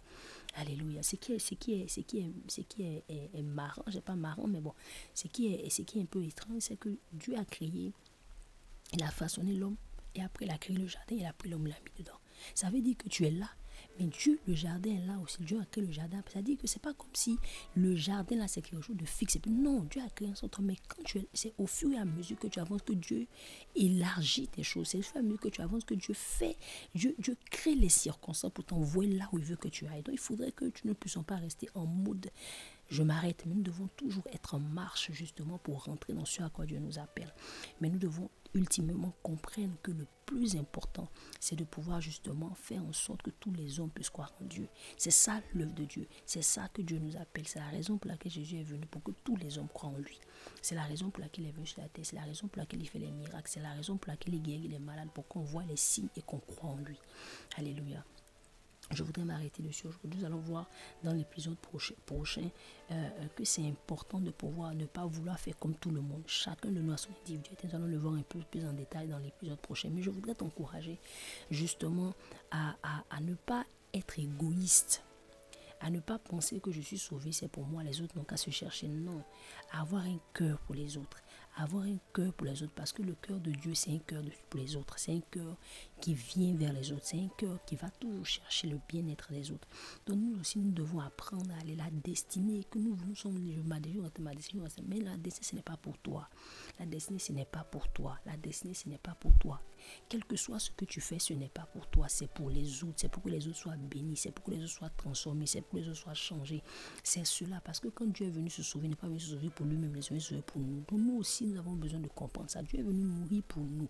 Alléluia. 0.57 1.03
Ce 1.03 1.17
qui 1.17 1.33
est, 1.33 1.39
ce 1.39 1.55
qui 1.55 1.75
est, 1.75 1.89
ce 1.89 2.01
qui 2.01 2.19
est, 2.19 2.33
ce 2.49 2.61
qui 2.63 2.83
est, 2.83 3.43
marrant, 3.43 3.83
pas 4.05 4.17
marrant, 4.17 4.47
mais 4.47 4.61
bon, 4.61 4.75
ce 5.15 5.29
qui 5.29 5.55
est, 5.55 5.71
ce 5.71 5.83
qui 5.83 5.99
est 5.99 6.03
un 6.03 6.07
peu 6.07 6.25
étrange, 6.25 6.61
c'est 6.61 6.77
que 6.77 6.91
Dieu 7.13 7.37
a 7.37 7.45
créé, 7.45 7.93
il 8.93 9.03
a 9.03 9.11
façonné 9.11 9.55
l'homme, 9.55 9.77
et 10.15 10.23
après 10.23 10.47
il 10.47 10.51
a 10.51 10.59
créé 10.59 10.77
le 10.77 10.87
jardin, 10.87 11.15
il 11.17 11.25
a 11.25 11.33
pris 11.33 11.49
l'homme, 11.49 11.67
l'a 11.67 11.77
mis 11.85 12.03
dedans. 12.03 12.19
Ça 12.55 12.71
veut 12.71 12.81
dire 12.81 12.97
que 12.97 13.09
tu 13.09 13.27
es 13.27 13.31
là. 13.31 13.49
Mais 13.99 14.07
Dieu, 14.07 14.39
le 14.47 14.55
jardin 14.55 14.91
est 14.91 15.07
là 15.07 15.19
aussi. 15.23 15.43
Dieu 15.43 15.59
a 15.61 15.65
créé 15.65 15.85
le 15.85 15.93
jardin. 15.93 16.23
Ça 16.33 16.39
veut 16.39 16.45
dire 16.45 16.59
que 16.59 16.67
c'est 16.67 16.81
pas 16.81 16.95
comme 16.95 17.11
si 17.13 17.39
le 17.75 17.95
jardin 17.97 18.37
là 18.37 18.49
c'est 18.49 18.63
quelque 18.63 18.83
chose 18.83 18.97
de 18.97 19.05
fixe. 19.05 19.39
Non, 19.47 19.85
Dieu 19.91 20.01
a 20.03 20.09
créé 20.11 20.29
un 20.29 20.35
centre. 20.35 20.63
Mais 20.63 20.77
quand 20.89 21.03
tu 21.03 21.19
es, 21.19 21.29
c'est 21.35 21.53
au 21.59 21.67
fur 21.67 21.91
et 21.93 21.97
à 21.97 22.05
mesure 22.05 22.39
que 22.39 22.47
tu 22.47 22.61
avances 22.61 22.83
que 22.83 22.93
Dieu 22.93 23.27
élargit 23.77 24.49
tes 24.49 24.63
choses. 24.63 24.89
C'est 24.89 24.99
au 24.99 25.03
fur 25.03 25.17
et 25.17 25.19
à 25.21 25.23
mesure 25.23 25.41
que 25.41 25.49
tu 25.49 25.61
avances 25.61 25.85
que 25.85 25.95
Dieu 25.95 26.15
fait, 26.15 26.57
Dieu 26.95 27.15
crée 27.51 27.75
les 27.75 27.89
circonstances 27.89 28.53
pour 28.53 28.65
t'envoyer 28.65 29.17
là 29.17 29.29
où 29.33 29.39
il 29.39 29.45
veut 29.45 29.57
que 29.57 29.69
tu 29.69 29.87
ailles. 29.87 30.03
Donc 30.03 30.15
il 30.15 30.19
faudrait 30.21 30.53
que 30.53 30.67
tu 30.67 30.87
ne 30.87 30.93
puisses 30.93 31.19
pas 31.27 31.37
rester 31.37 31.69
en 31.75 31.87
mode 31.87 32.31
je 32.91 33.03
m'arrête. 33.03 33.45
Mais 33.47 33.55
nous 33.55 33.63
devons 33.63 33.89
toujours 33.97 34.27
être 34.33 34.55
en 34.55 34.61
marche 34.61 35.11
justement 35.13 35.59
pour 35.59 35.85
rentrer 35.85 36.13
dans 36.13 36.25
ce 36.25 36.43
à 36.43 36.51
quoi 36.51 36.67
Dieu 36.67 36.79
nous 36.79 36.99
appelle. 36.99 37.33
Mais 37.81 37.89
nous 37.89 37.99
devons 37.99 38.31
ultimement 38.55 39.15
comprendre 39.23 39.77
que 39.83 39.93
le 39.93 40.07
plus 40.27 40.57
important, 40.57 41.09
c'est 41.39 41.57
de 41.57 41.65
pouvoir 41.65 42.01
justement 42.01 42.55
faire 42.55 42.85
en 42.85 42.93
sorte 42.93 43.23
que 43.23 43.31
tous 43.31 43.53
les 43.53 43.81
hommes 43.81 43.91
puissent 43.91 44.11
croire 44.11 44.33
en 44.41 44.45
Dieu. 44.45 44.69
C'est 44.97 45.11
ça 45.11 45.41
l'œuvre 45.55 45.75
de 45.75 45.85
Dieu. 45.85 46.09
C'est 46.27 46.43
ça 46.43 46.69
que 46.69 46.83
Dieu 46.83 46.99
nous 46.99 47.17
appelle. 47.17 47.47
C'est 47.47 47.61
la 47.61 47.69
raison 47.69 47.97
pour 47.99 48.11
laquelle 48.11 48.33
Jésus 48.33 48.59
est 48.59 48.65
venu, 48.65 48.87
pour 48.87 49.03
que 49.03 49.13
tous 49.25 49.37
les 49.37 49.59
hommes 49.59 49.69
croient 49.69 49.91
en 49.91 49.99
lui. 49.99 50.19
C'est 50.63 50.75
la 50.75 50.85
raison 50.85 51.11
pour 51.11 51.23
laquelle 51.23 51.45
il 51.45 51.49
est 51.49 51.53
venu 51.53 51.67
sur 51.67 51.81
la 51.81 51.89
terre. 51.89 52.05
C'est 52.05 52.17
la 52.17 52.23
raison 52.23 52.49
pour 52.49 52.59
laquelle 52.59 52.81
il 52.81 52.89
fait 52.89 52.99
les 52.99 53.11
miracles. 53.11 53.51
C'est 53.51 53.61
la 53.61 53.73
raison 53.73 53.97
pour 53.97 54.11
laquelle 54.11 54.35
il 54.35 54.43
guérit 54.43 54.69
les 54.69 54.79
malades, 54.79 55.11
pour 55.15 55.27
qu'on 55.29 55.43
voit 55.43 55.65
les 55.65 55.77
signes 55.77 56.09
et 56.17 56.23
qu'on 56.23 56.39
croit 56.39 56.71
en 56.71 56.79
lui. 56.79 56.99
Alléluia. 57.57 58.05
Je 58.93 59.05
voudrais 59.05 59.25
m'arrêter 59.25 59.63
dessus 59.63 59.87
aujourd'hui. 59.87 60.19
Nous 60.19 60.27
allons 60.27 60.41
voir 60.41 60.67
dans 61.05 61.13
l'épisode 61.13 61.57
prochain, 61.59 61.95
euh, 62.43 62.95
euh, 62.95 63.27
que 63.37 63.45
c'est 63.45 63.65
important 63.65 64.19
de 64.19 64.31
pouvoir 64.31 64.75
ne 64.75 64.85
pas 64.85 65.07
vouloir 65.07 65.39
faire 65.39 65.57
comme 65.59 65.75
tout 65.77 65.91
le 65.91 66.01
monde. 66.01 66.23
Chacun 66.27 66.71
de 66.71 66.81
nous 66.81 66.93
a 66.93 66.97
son 66.97 67.11
individualité. 67.23 67.69
Nous 67.69 67.77
allons 67.77 67.87
le 67.87 67.99
voir 67.99 68.15
un 68.15 68.23
peu 68.23 68.41
plus 68.51 68.65
en 68.65 68.73
détail 68.73 69.07
dans 69.07 69.19
l'épisode 69.19 69.61
prochain. 69.61 69.91
Mais 69.93 70.03
je 70.03 70.11
voudrais 70.11 70.35
t'encourager 70.35 70.99
justement 71.51 72.15
à, 72.51 72.75
à 72.83 73.21
ne 73.21 73.35
pas 73.35 73.65
être 73.95 74.19
égoïste 74.19 75.05
à 75.81 75.91
ne 75.91 75.99
pas 76.01 76.19
penser 76.19 76.61
que 76.61 76.71
je 76.71 76.81
suis 76.81 76.99
sauvé, 76.99 77.33
c'est 77.33 77.49
pour 77.49 77.67
moi, 77.67 77.83
les 77.83 78.01
autres 78.03 78.17
n'ont 78.17 78.25
qu'à 78.25 78.37
se 78.37 78.51
chercher. 78.51 78.87
Non, 78.87 79.23
avoir 79.73 80.05
un 80.05 80.19
cœur 80.35 80.59
pour 80.61 80.75
les 80.75 80.99
autres, 80.99 81.23
avoir 81.57 81.85
un 81.85 81.97
cœur 82.13 82.33
pour 82.35 82.47
les 82.47 82.63
autres, 82.63 82.75
parce 82.75 82.93
que 82.93 83.03
le 83.03 83.15
cœur 83.15 83.41
de 83.41 83.51
Dieu, 83.51 83.75
c'est 83.75 83.91
un 83.91 83.99
cœur 83.99 84.23
pour 84.51 84.61
les 84.61 84.77
autres, 84.77 84.99
c'est 84.99 85.13
un 85.13 85.21
cœur 85.31 85.57
qui 86.01 86.15
vient 86.15 86.55
vers 86.55 86.73
les 86.73 86.93
autres, 86.93 87.05
c'est 87.05 87.19
un 87.19 87.29
cœur 87.37 87.59
qui 87.65 87.77
va 87.77 87.91
toujours 87.91 88.25
chercher 88.25 88.69
le 88.69 88.81
bien-être 88.89 89.33
des 89.33 89.51
autres. 89.51 89.69
Donc 90.07 90.19
nous 90.19 90.41
aussi, 90.41 90.59
nous 90.59 90.73
devons 90.73 91.01
apprendre 91.01 91.51
à 91.53 91.61
aller 91.61 91.77
la 91.77 91.91
destinée, 91.91 92.65
que 92.71 92.79
nous, 92.79 92.97
nous 93.07 93.15
sommes, 93.15 93.39
ma 93.65 93.79
ma 94.21 94.35
destinée, 94.35 94.63
mais 94.89 95.01
la 95.01 95.17
destinée, 95.17 95.47
ce 95.47 95.57
n'est 95.57 95.63
pas 95.63 95.77
pour 95.77 95.99
toi. 95.99 96.29
La 96.79 96.87
destinée, 96.87 97.19
ce 97.19 97.33
n'est 97.33 97.45
pas 97.45 97.65
pour 97.65 97.89
toi. 97.93 98.19
La 98.27 98.37
destinée, 98.37 98.75
ce 98.75 98.89
n'est 98.89 98.99
pas 98.99 99.15
pour 99.15 99.33
toi. 99.39 99.61
Quel 100.09 100.25
que 100.25 100.37
soit 100.37 100.59
ce 100.59 100.71
que 100.71 100.85
tu 100.85 101.01
fais, 101.01 101.19
ce 101.19 101.33
n'est 101.33 101.49
pas 101.49 101.67
pour 101.73 101.87
toi, 101.89 102.07
c'est 102.09 102.29
pour 102.29 102.51
les 102.51 102.85
autres, 102.85 102.95
c'est 102.97 103.09
pour 103.11 103.23
que 103.23 103.29
les 103.29 103.47
autres 103.49 103.59
soient 103.59 103.77
bénis, 103.77 104.17
c'est 104.17 104.31
pour 104.31 104.45
que 104.45 104.51
les 104.51 104.63
autres 104.63 104.73
soient 104.73 104.91
transformés, 104.91 105.47
c'est 105.47 105.63
pour 105.63 105.73
que 105.73 105.77
les 105.79 105.89
autres 105.89 105.99
soient 105.99 106.15
changés. 106.15 106.63
C'est 107.03 107.25
cela, 107.27 107.61
parce 107.61 107.81
que 107.81 107.89
quand 107.89 108.07
Dieu 108.07 108.27
est 108.27 108.31
venu 108.31 108.51
se 108.51 108.63
sauver, 108.63 108.87
il 108.87 108.91
n'est 108.91 108.97
pas 108.97 109.07
venu 109.07 109.21
se 109.21 109.31
sauver 109.31 109.51
pour 109.51 109.67
lui-même, 109.67 109.93
il 109.95 109.99
est 109.99 110.09
venu 110.09 110.21
se 110.21 110.29
sauver 110.31 110.43
pour 110.43 110.61
nous. 110.61 110.83
Donc 110.89 111.01
nous 111.01 111.17
aussi, 111.17 111.47
nous 111.47 111.59
avons 111.59 111.75
besoin 111.75 112.01
de 112.01 112.09
comprendre 112.09 112.51
ça. 112.51 112.63
Dieu 112.63 112.81
est 112.81 112.83
venu 112.83 113.05
mourir 113.05 113.43
pour 113.45 113.63
nous. 113.63 113.89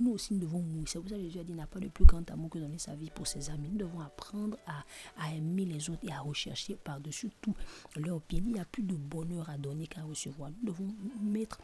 Nous 0.00 0.12
aussi, 0.12 0.34
nous 0.34 0.40
devons 0.40 0.60
mourir. 0.60 0.88
C'est 0.88 1.00
pour 1.00 1.08
ça 1.08 1.16
que 1.16 1.22
Jésus 1.22 1.38
a 1.40 1.44
dit, 1.48 1.54
n'a 1.54 1.66
pas 1.66 1.80
de 1.80 1.88
plus 1.88 2.04
grand 2.04 2.28
amour 2.30 2.50
que 2.50 2.58
donner 2.58 2.78
sa 2.78 2.94
vie 2.94 3.10
pour 3.10 3.26
ses 3.26 3.50
amis. 3.50 3.68
Nous 3.70 3.78
devons 3.78 4.00
apprendre 4.00 4.56
à, 4.66 4.84
à 5.22 5.34
aimer 5.34 5.64
les 5.64 5.90
autres 5.90 6.06
et 6.08 6.12
à 6.12 6.20
rechercher 6.20 6.76
par-dessus 6.76 7.30
tout 7.40 7.54
leur 7.96 8.20
bien. 8.28 8.40
Il 8.44 8.52
n'y 8.52 8.60
a 8.60 8.64
plus 8.64 8.82
de 8.82 8.94
bonheur 8.94 9.48
à 9.50 9.58
donner 9.58 9.86
qu'à 9.86 10.02
recevoir. 10.02 10.50
Nous 10.50 10.72
devons 10.72 10.88
mettre 11.20 11.58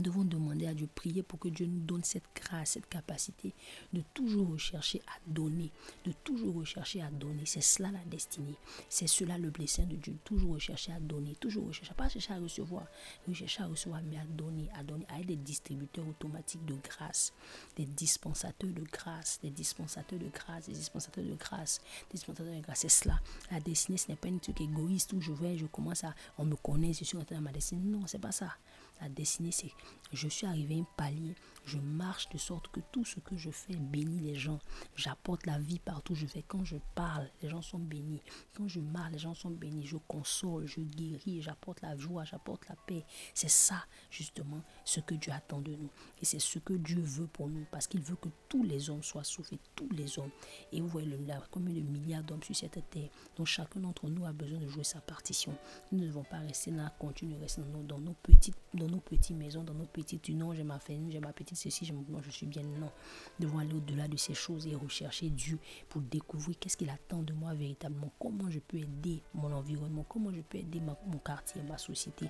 nous 0.00 0.04
devons 0.04 0.24
demander 0.24 0.66
à 0.66 0.72
Dieu, 0.72 0.88
prier 0.94 1.22
pour 1.22 1.38
que 1.38 1.48
Dieu 1.48 1.66
nous 1.66 1.80
donne 1.80 2.02
cette 2.04 2.24
grâce, 2.34 2.70
cette 2.70 2.88
capacité 2.88 3.52
de 3.92 4.02
toujours 4.14 4.48
rechercher 4.48 5.02
à 5.06 5.20
donner, 5.26 5.70
de 6.06 6.12
toujours 6.24 6.54
rechercher 6.54 7.02
à 7.02 7.10
donner. 7.10 7.44
C'est 7.44 7.60
cela 7.60 7.90
la 7.90 8.02
destinée. 8.06 8.54
C'est 8.88 9.06
cela 9.06 9.36
le 9.36 9.50
blessing 9.50 9.86
de 9.88 9.96
Dieu. 9.96 10.16
Toujours 10.24 10.54
rechercher 10.54 10.92
à 10.92 11.00
donner, 11.00 11.34
toujours 11.34 11.66
rechercher, 11.66 11.92
pas 11.92 12.08
chercher 12.08 12.32
à 12.32 12.38
recevoir, 12.38 12.86
rechercher 13.28 13.62
à 13.62 13.66
recevoir, 13.66 14.00
mais 14.02 14.16
à 14.16 14.24
donner, 14.24 14.70
à 14.74 14.82
donner, 14.82 15.04
à 15.10 15.20
être 15.20 15.26
des 15.26 15.36
distributeurs 15.36 16.08
automatiques 16.08 16.64
de 16.64 16.76
grâce, 16.82 17.34
des 17.76 17.84
dispensateurs 17.84 18.70
de 18.70 18.82
grâce, 18.90 19.38
des 19.42 19.50
dispensateurs 19.50 20.18
de 20.18 20.28
grâce, 20.28 20.66
des 20.66 20.72
dispensateurs 20.72 21.24
de 21.24 21.34
grâce, 21.34 21.80
des 22.10 22.14
dispensateurs 22.14 22.54
de 22.54 22.60
grâce. 22.62 22.78
C'est 22.80 22.88
cela. 22.88 23.20
La 23.50 23.60
destinée, 23.60 23.98
ce 23.98 24.08
n'est 24.08 24.16
pas 24.16 24.28
un 24.28 24.38
truc 24.38 24.62
égoïste 24.62 25.12
où 25.12 25.20
je 25.20 25.32
vais, 25.32 25.58
je 25.58 25.66
commence 25.66 26.04
à, 26.04 26.14
on 26.38 26.46
me 26.46 26.56
connaît, 26.56 26.94
je 26.94 27.04
suis 27.04 27.18
rentré 27.18 27.34
dans 27.34 27.42
ma 27.42 27.52
destinée. 27.52 27.82
Non, 27.84 28.06
c'est 28.06 28.18
pas 28.18 28.32
ça. 28.32 28.56
La 29.00 29.08
destinée, 29.08 29.52
c'est 29.52 29.72
je 30.12 30.28
suis 30.28 30.46
arrivé 30.46 30.76
à 30.76 30.78
un 30.78 30.86
palier, 30.96 31.34
je 31.64 31.78
marche 31.78 32.28
de 32.30 32.38
sorte 32.38 32.68
que 32.68 32.80
tout 32.92 33.04
ce 33.04 33.20
que 33.20 33.36
je 33.36 33.50
fais 33.50 33.76
bénit 33.76 34.18
les 34.20 34.34
gens. 34.34 34.58
J'apporte 34.96 35.46
la 35.46 35.58
vie 35.58 35.78
partout 35.78 36.14
je 36.14 36.26
vais. 36.26 36.42
Quand 36.46 36.64
je 36.64 36.76
parle, 36.94 37.28
les 37.42 37.48
gens 37.48 37.62
sont 37.62 37.78
bénis. 37.78 38.20
Quand 38.54 38.66
je 38.66 38.80
marche, 38.80 39.12
les 39.12 39.18
gens 39.18 39.34
sont 39.34 39.50
bénis. 39.50 39.86
Je 39.86 39.96
console, 39.96 40.66
je 40.66 40.80
guéris, 40.80 41.42
j'apporte 41.42 41.80
la 41.82 41.96
joie, 41.96 42.24
j'apporte 42.24 42.68
la 42.68 42.76
paix. 42.76 43.04
C'est 43.34 43.50
ça, 43.50 43.84
justement, 44.10 44.62
ce 44.84 45.00
que 45.00 45.14
Dieu 45.14 45.32
attend 45.32 45.60
de 45.60 45.72
nous. 45.72 45.90
Et 46.20 46.24
c'est 46.24 46.40
ce 46.40 46.58
que 46.58 46.72
Dieu 46.72 47.00
veut 47.00 47.28
pour 47.28 47.48
nous. 47.48 47.64
Parce 47.70 47.86
qu'il 47.86 48.00
veut 48.02 48.16
que 48.16 48.28
tous 48.48 48.64
les 48.64 48.90
hommes 48.90 49.02
soient 49.02 49.24
sauvés, 49.24 49.58
tous 49.76 49.88
les 49.90 50.18
hommes. 50.18 50.30
Et 50.72 50.80
vous 50.80 50.88
voyez, 50.88 51.08
là, 51.26 51.42
combien 51.50 51.74
de 51.74 51.80
milliards 51.80 52.24
d'hommes 52.24 52.42
sur 52.42 52.56
cette 52.56 52.82
terre. 52.90 53.08
Donc 53.36 53.46
chacun 53.46 53.80
d'entre 53.80 54.08
nous 54.08 54.26
a 54.26 54.32
besoin 54.32 54.58
de 54.58 54.68
jouer 54.68 54.84
sa 54.84 55.00
partition. 55.00 55.54
Nous 55.92 56.00
ne 56.00 56.06
devons 56.06 56.24
pas 56.24 56.38
rester 56.38 56.70
là, 56.70 56.92
continuer 56.98 57.36
de 57.36 57.40
rester 57.42 57.62
dans 57.62 57.68
nos, 57.68 57.82
dans 57.84 57.98
nos 57.98 58.14
petites, 58.14 58.56
nos 58.90 59.00
petites 59.00 59.36
maisons, 59.36 59.62
dans 59.62 59.74
nos 59.74 59.86
petites, 59.86 60.28
non, 60.30 60.52
j'ai 60.54 60.64
ma 60.64 60.78
famille, 60.78 61.12
j'ai 61.12 61.20
ma 61.20 61.32
petite 61.32 61.56
ceci, 61.56 61.84
je, 61.84 61.94
je 62.22 62.30
suis 62.30 62.46
bien. 62.46 62.62
Non, 62.62 62.90
devons 63.38 63.58
aller 63.58 63.74
au-delà 63.74 64.08
de 64.08 64.16
ces 64.16 64.34
choses 64.34 64.66
et 64.66 64.74
rechercher 64.74 65.30
Dieu 65.30 65.58
pour 65.88 66.02
découvrir 66.02 66.58
qu'est-ce 66.58 66.76
qu'il 66.76 66.90
attend 66.90 67.22
de 67.22 67.32
moi 67.32 67.54
véritablement, 67.54 68.12
comment 68.18 68.50
je 68.50 68.58
peux 68.58 68.78
aider 68.78 69.22
mon 69.34 69.52
environnement, 69.52 70.04
comment 70.08 70.32
je 70.32 70.40
peux 70.40 70.58
aider 70.58 70.80
mon 70.80 71.18
quartier, 71.18 71.62
ma 71.62 71.78
société? 71.78 72.26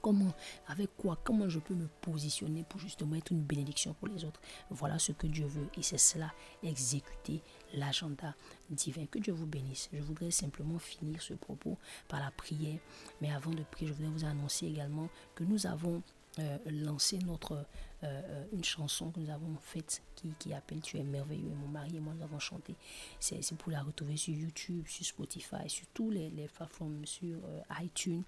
Comment, 0.00 0.32
avec 0.66 0.96
quoi, 0.96 1.18
comment 1.22 1.48
je 1.48 1.58
peux 1.58 1.74
me 1.74 1.88
positionner 2.00 2.64
pour 2.64 2.80
justement 2.80 3.16
être 3.16 3.30
une 3.30 3.42
bénédiction 3.42 3.94
pour 3.94 4.08
les 4.08 4.24
autres. 4.24 4.40
Voilà 4.70 4.98
ce 4.98 5.12
que 5.12 5.26
Dieu 5.26 5.46
veut 5.46 5.68
et 5.76 5.82
c'est 5.82 5.98
cela, 5.98 6.32
exécuter 6.62 7.42
l'agenda 7.74 8.34
divin. 8.70 9.06
Que 9.06 9.18
Dieu 9.18 9.32
vous 9.32 9.46
bénisse. 9.46 9.88
Je 9.92 10.00
voudrais 10.00 10.30
simplement 10.30 10.78
finir 10.78 11.20
ce 11.20 11.34
propos 11.34 11.78
par 12.08 12.20
la 12.20 12.30
prière. 12.30 12.78
Mais 13.20 13.30
avant 13.30 13.50
de 13.50 13.62
prier, 13.62 13.88
je 13.88 13.94
voudrais 13.94 14.12
vous 14.12 14.24
annoncer 14.24 14.66
également 14.66 15.08
que 15.34 15.44
nous 15.44 15.66
avons 15.66 16.02
euh, 16.38 16.56
lancé 16.66 17.18
notre, 17.18 17.52
euh, 17.52 17.64
euh, 18.04 18.44
une 18.54 18.64
chanson 18.64 19.10
que 19.10 19.20
nous 19.20 19.28
avons 19.28 19.54
faite 19.60 20.02
qui, 20.14 20.30
qui, 20.38 20.54
appelle 20.54 20.80
Tu 20.80 20.96
es 20.96 21.02
merveilleux. 21.02 21.50
Et 21.50 21.54
mon 21.54 21.68
mari 21.68 21.96
et 21.96 22.00
moi, 22.00 22.14
nous 22.14 22.22
avons 22.22 22.38
chanté. 22.38 22.74
C'est 23.20 23.54
pour 23.56 23.70
la 23.70 23.82
retrouver 23.82 24.16
sur 24.16 24.32
YouTube, 24.34 24.86
sur 24.86 25.04
Spotify, 25.04 25.68
sur 25.68 25.86
tous 25.92 26.10
les, 26.10 26.30
les 26.30 26.48
plateformes, 26.48 27.04
sur 27.04 27.36
iTunes. 27.82 28.22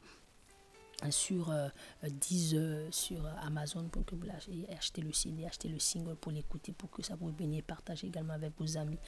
Sur 1.10 1.52
10 2.02 2.54
euh, 2.54 2.88
sur 2.90 3.26
Amazon 3.42 3.88
pour 3.88 4.04
que 4.04 4.14
vous 4.14 4.26
achetez 4.70 5.02
le 5.02 5.12
CD, 5.12 5.44
achetez 5.44 5.68
le 5.68 5.78
single 5.78 6.16
pour 6.16 6.32
l'écouter, 6.32 6.72
pour 6.72 6.90
que 6.90 7.02
ça 7.02 7.16
vous 7.16 7.30
bénisse, 7.30 7.62
partager 7.62 8.06
également 8.06 8.34
avec 8.34 8.52
vos 8.58 8.76
amis. 8.76 8.98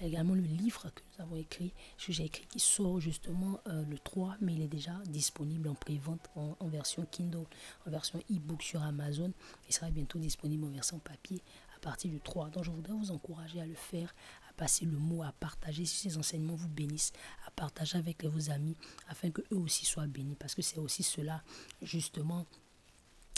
Également 0.00 0.34
le 0.34 0.42
livre 0.42 0.90
que 0.94 1.02
nous 1.16 1.24
avons 1.24 1.36
écrit, 1.36 1.72
que 1.98 2.12
j'ai 2.12 2.24
écrit, 2.24 2.46
qui 2.46 2.60
sort 2.60 3.00
justement 3.00 3.60
euh, 3.66 3.84
le 3.84 3.98
3, 3.98 4.36
mais 4.40 4.54
il 4.54 4.62
est 4.62 4.68
déjà 4.68 4.92
disponible 5.06 5.68
en 5.68 5.74
pré-vente 5.74 6.30
en, 6.34 6.68
version 6.68 7.06
Kindle, 7.10 7.46
en 7.86 7.90
version 7.90 8.18
e-book 8.30 8.62
sur 8.62 8.82
Amazon. 8.82 9.32
Il 9.68 9.74
sera 9.74 9.90
bientôt 9.90 10.18
disponible 10.18 10.64
en 10.64 10.70
version 10.70 10.98
papier 10.98 11.42
à 11.76 11.80
partir 11.80 12.10
du 12.10 12.20
3. 12.20 12.50
Donc 12.50 12.64
je 12.64 12.70
voudrais 12.70 12.92
vous 12.92 13.10
encourager 13.10 13.60
à 13.60 13.66
le 13.66 13.74
faire, 13.74 14.14
passer 14.60 14.84
le 14.84 14.98
mot, 14.98 15.22
à 15.22 15.32
partager 15.32 15.86
si 15.86 15.96
ces 15.96 16.18
enseignements 16.18 16.54
vous 16.54 16.68
bénissent, 16.68 17.14
à 17.46 17.50
partager 17.50 17.96
avec 17.96 18.26
vos 18.26 18.50
amis 18.50 18.76
afin 19.08 19.30
que 19.30 19.40
eux 19.52 19.56
aussi 19.56 19.86
soient 19.86 20.06
bénis. 20.06 20.36
Parce 20.38 20.54
que 20.54 20.60
c'est 20.60 20.76
aussi 20.76 21.02
cela, 21.02 21.42
justement, 21.80 22.46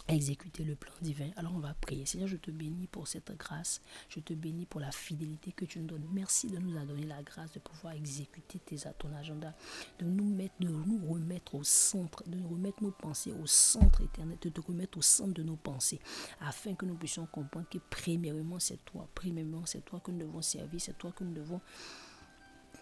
exécuter 0.08 0.64
le 0.64 0.74
plan 0.74 0.92
divin. 1.00 1.30
Alors 1.36 1.52
on 1.54 1.58
va 1.58 1.74
prier. 1.74 2.06
Seigneur, 2.06 2.28
je 2.28 2.36
te 2.36 2.50
bénis 2.50 2.86
pour 2.86 3.08
cette 3.08 3.36
grâce. 3.38 3.80
Je 4.08 4.20
te 4.20 4.34
bénis 4.34 4.66
pour 4.66 4.80
la 4.80 4.90
fidélité 4.90 5.52
que 5.52 5.64
tu 5.64 5.78
nous 5.80 5.86
donnes. 5.86 6.06
Merci 6.12 6.48
de 6.48 6.58
nous 6.58 6.72
donner 6.84 7.06
la 7.06 7.22
grâce 7.22 7.52
de 7.52 7.58
pouvoir 7.60 7.94
exécuter 7.94 8.58
tes, 8.58 8.76
ton 8.98 9.14
agenda, 9.14 9.54
de 9.98 10.06
nous 10.06 10.24
mettre, 10.24 10.54
de 10.60 10.68
nous 10.68 11.06
remettre 11.08 11.54
au 11.54 11.64
centre, 11.64 12.22
de 12.26 12.42
remettre 12.42 12.82
nos 12.82 12.90
pensées 12.90 13.32
au 13.32 13.46
centre 13.46 14.02
éternel, 14.02 14.38
de 14.40 14.48
te 14.48 14.60
remettre 14.60 14.98
au 14.98 15.02
centre 15.02 15.32
de 15.34 15.42
nos 15.42 15.56
pensées, 15.56 16.00
afin 16.40 16.74
que 16.74 16.86
nous 16.86 16.96
puissions 16.96 17.26
comprendre 17.26 17.68
que 17.68 17.78
premièrement 17.90 18.58
c'est 18.58 18.84
toi, 18.84 19.08
premièrement 19.14 19.64
c'est 19.66 19.84
toi 19.84 20.00
que 20.00 20.10
nous 20.10 20.18
devons 20.18 20.42
servir, 20.42 20.80
c'est 20.80 20.98
toi 20.98 21.12
que 21.12 21.24
nous 21.24 21.32
devons 21.34 21.60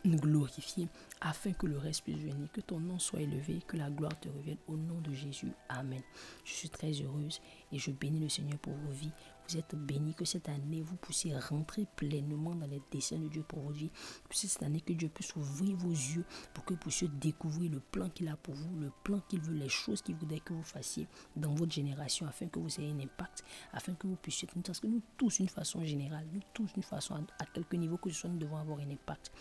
nous 0.05 0.19
glorifier 0.19 0.89
afin 1.21 1.53
que 1.53 1.67
le 1.67 1.79
reste 1.79 2.03
puisse 2.05 2.19
venir, 2.19 2.51
que 2.53 2.61
ton 2.61 2.81
nom 2.81 2.99
soit 2.99 3.21
élevé, 3.21 3.61
que 3.67 3.77
la 3.77 3.91
gloire 3.91 4.19
te 4.19 4.29
revienne 4.29 4.59
au 4.67 4.77
nom 4.77 5.01
de 5.01 5.13
Jésus. 5.13 5.53
Amen. 5.69 6.03
Je 6.45 6.53
suis 6.53 6.71
très 6.71 6.93
heureuse 6.93 7.41
et 7.73 7.79
je 7.79 7.91
bénis 7.91 8.21
le 8.21 8.29
Seigneur 8.29 8.59
pour 8.59 8.73
vos 8.75 8.93
vies. 8.93 9.13
Vous 9.49 9.59
êtes 9.59 9.75
bénis, 9.75 10.15
que 10.15 10.25
cette 10.25 10.49
année 10.49 10.81
vous 10.81 10.95
puissiez 10.97 11.37
rentrer 11.37 11.85
pleinement 11.97 12.55
dans 12.55 12.69
les 12.69 12.81
desseins 12.93 13.19
de 13.19 13.27
Dieu 13.27 13.43
pour 13.43 13.59
vos 13.61 13.73
vies. 13.73 13.91
Que 14.29 14.37
cette 14.37 14.63
année 14.63 14.81
que 14.81 14.93
Dieu 14.93 15.09
puisse 15.09 15.35
ouvrir 15.35 15.77
vos 15.77 15.91
yeux 15.91 16.25
pour 16.55 16.65
que 16.65 16.75
vous 16.75 16.79
puissiez 16.79 17.09
découvrir 17.09 17.73
le 17.73 17.81
plan 17.81 18.09
qu'il 18.09 18.29
a 18.29 18.37
pour 18.37 18.55
vous, 18.55 18.79
le 18.79 18.93
plan 19.03 19.21
qu'il 19.29 19.41
veut, 19.41 19.55
les 19.55 19.69
choses 19.69 20.03
qu'il 20.03 20.15
voudrait 20.15 20.39
que 20.39 20.53
vous 20.53 20.63
fassiez 20.63 21.09
dans 21.35 21.53
votre 21.53 21.73
génération 21.73 22.29
afin 22.29 22.47
que 22.47 22.61
vous 22.61 22.81
ayez 22.81 22.93
un 22.93 23.01
impact, 23.01 23.45
afin 23.73 23.95
que 23.95 24.07
vous 24.07 24.17
puissiez, 24.17 24.49
parce 24.65 24.79
que 24.79 24.87
nous 24.87 25.03
tous, 25.17 25.39
d'une 25.39 25.49
façon 25.49 25.85
générale, 25.85 26.27
nous 26.33 26.43
tous, 26.55 26.73
d'une 26.73 26.85
façon 26.85 27.17
à, 27.39 27.45
quelque 27.47 27.77
niveau 27.77 27.97
que 27.97 28.11
ce 28.11 28.21
soit, 28.21 28.31
nous 28.31 28.39
devons 28.39 28.57
avoir 28.57 28.79
un 28.79 28.91
impact. 28.91 29.33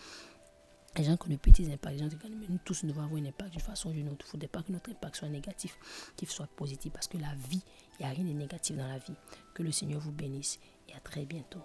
Les 0.96 1.04
gens 1.04 1.16
qui 1.16 1.28
ont 1.28 1.30
de 1.30 1.36
petits 1.36 1.72
impacts, 1.72 1.94
les 1.94 1.98
gens 1.98 2.08
qui 2.08 2.16
nous 2.48 2.58
tous 2.64 2.84
devons 2.84 3.02
avoir 3.02 3.20
un 3.20 3.26
impact 3.26 3.52
d'une 3.52 3.60
façon 3.60 3.90
ou 3.90 3.92
d'une 3.92 4.08
autre. 4.08 4.24
Il 4.24 4.26
ne 4.26 4.30
faudrait 4.30 4.48
pas 4.48 4.62
que 4.62 4.72
notre 4.72 4.90
impact 4.90 5.16
soit 5.16 5.28
négatif, 5.28 5.78
qu'il 6.16 6.28
soit 6.28 6.48
positif, 6.48 6.92
parce 6.92 7.06
que 7.06 7.16
la 7.16 7.34
vie, 7.48 7.62
il 7.98 8.04
n'y 8.04 8.10
a 8.10 8.14
rien 8.14 8.24
de 8.24 8.32
négatif 8.32 8.76
dans 8.76 8.88
la 8.88 8.98
vie. 8.98 9.14
Que 9.54 9.62
le 9.62 9.70
Seigneur 9.70 10.00
vous 10.00 10.12
bénisse 10.12 10.58
et 10.88 10.94
à 10.94 11.00
très 11.00 11.24
bientôt. 11.24 11.62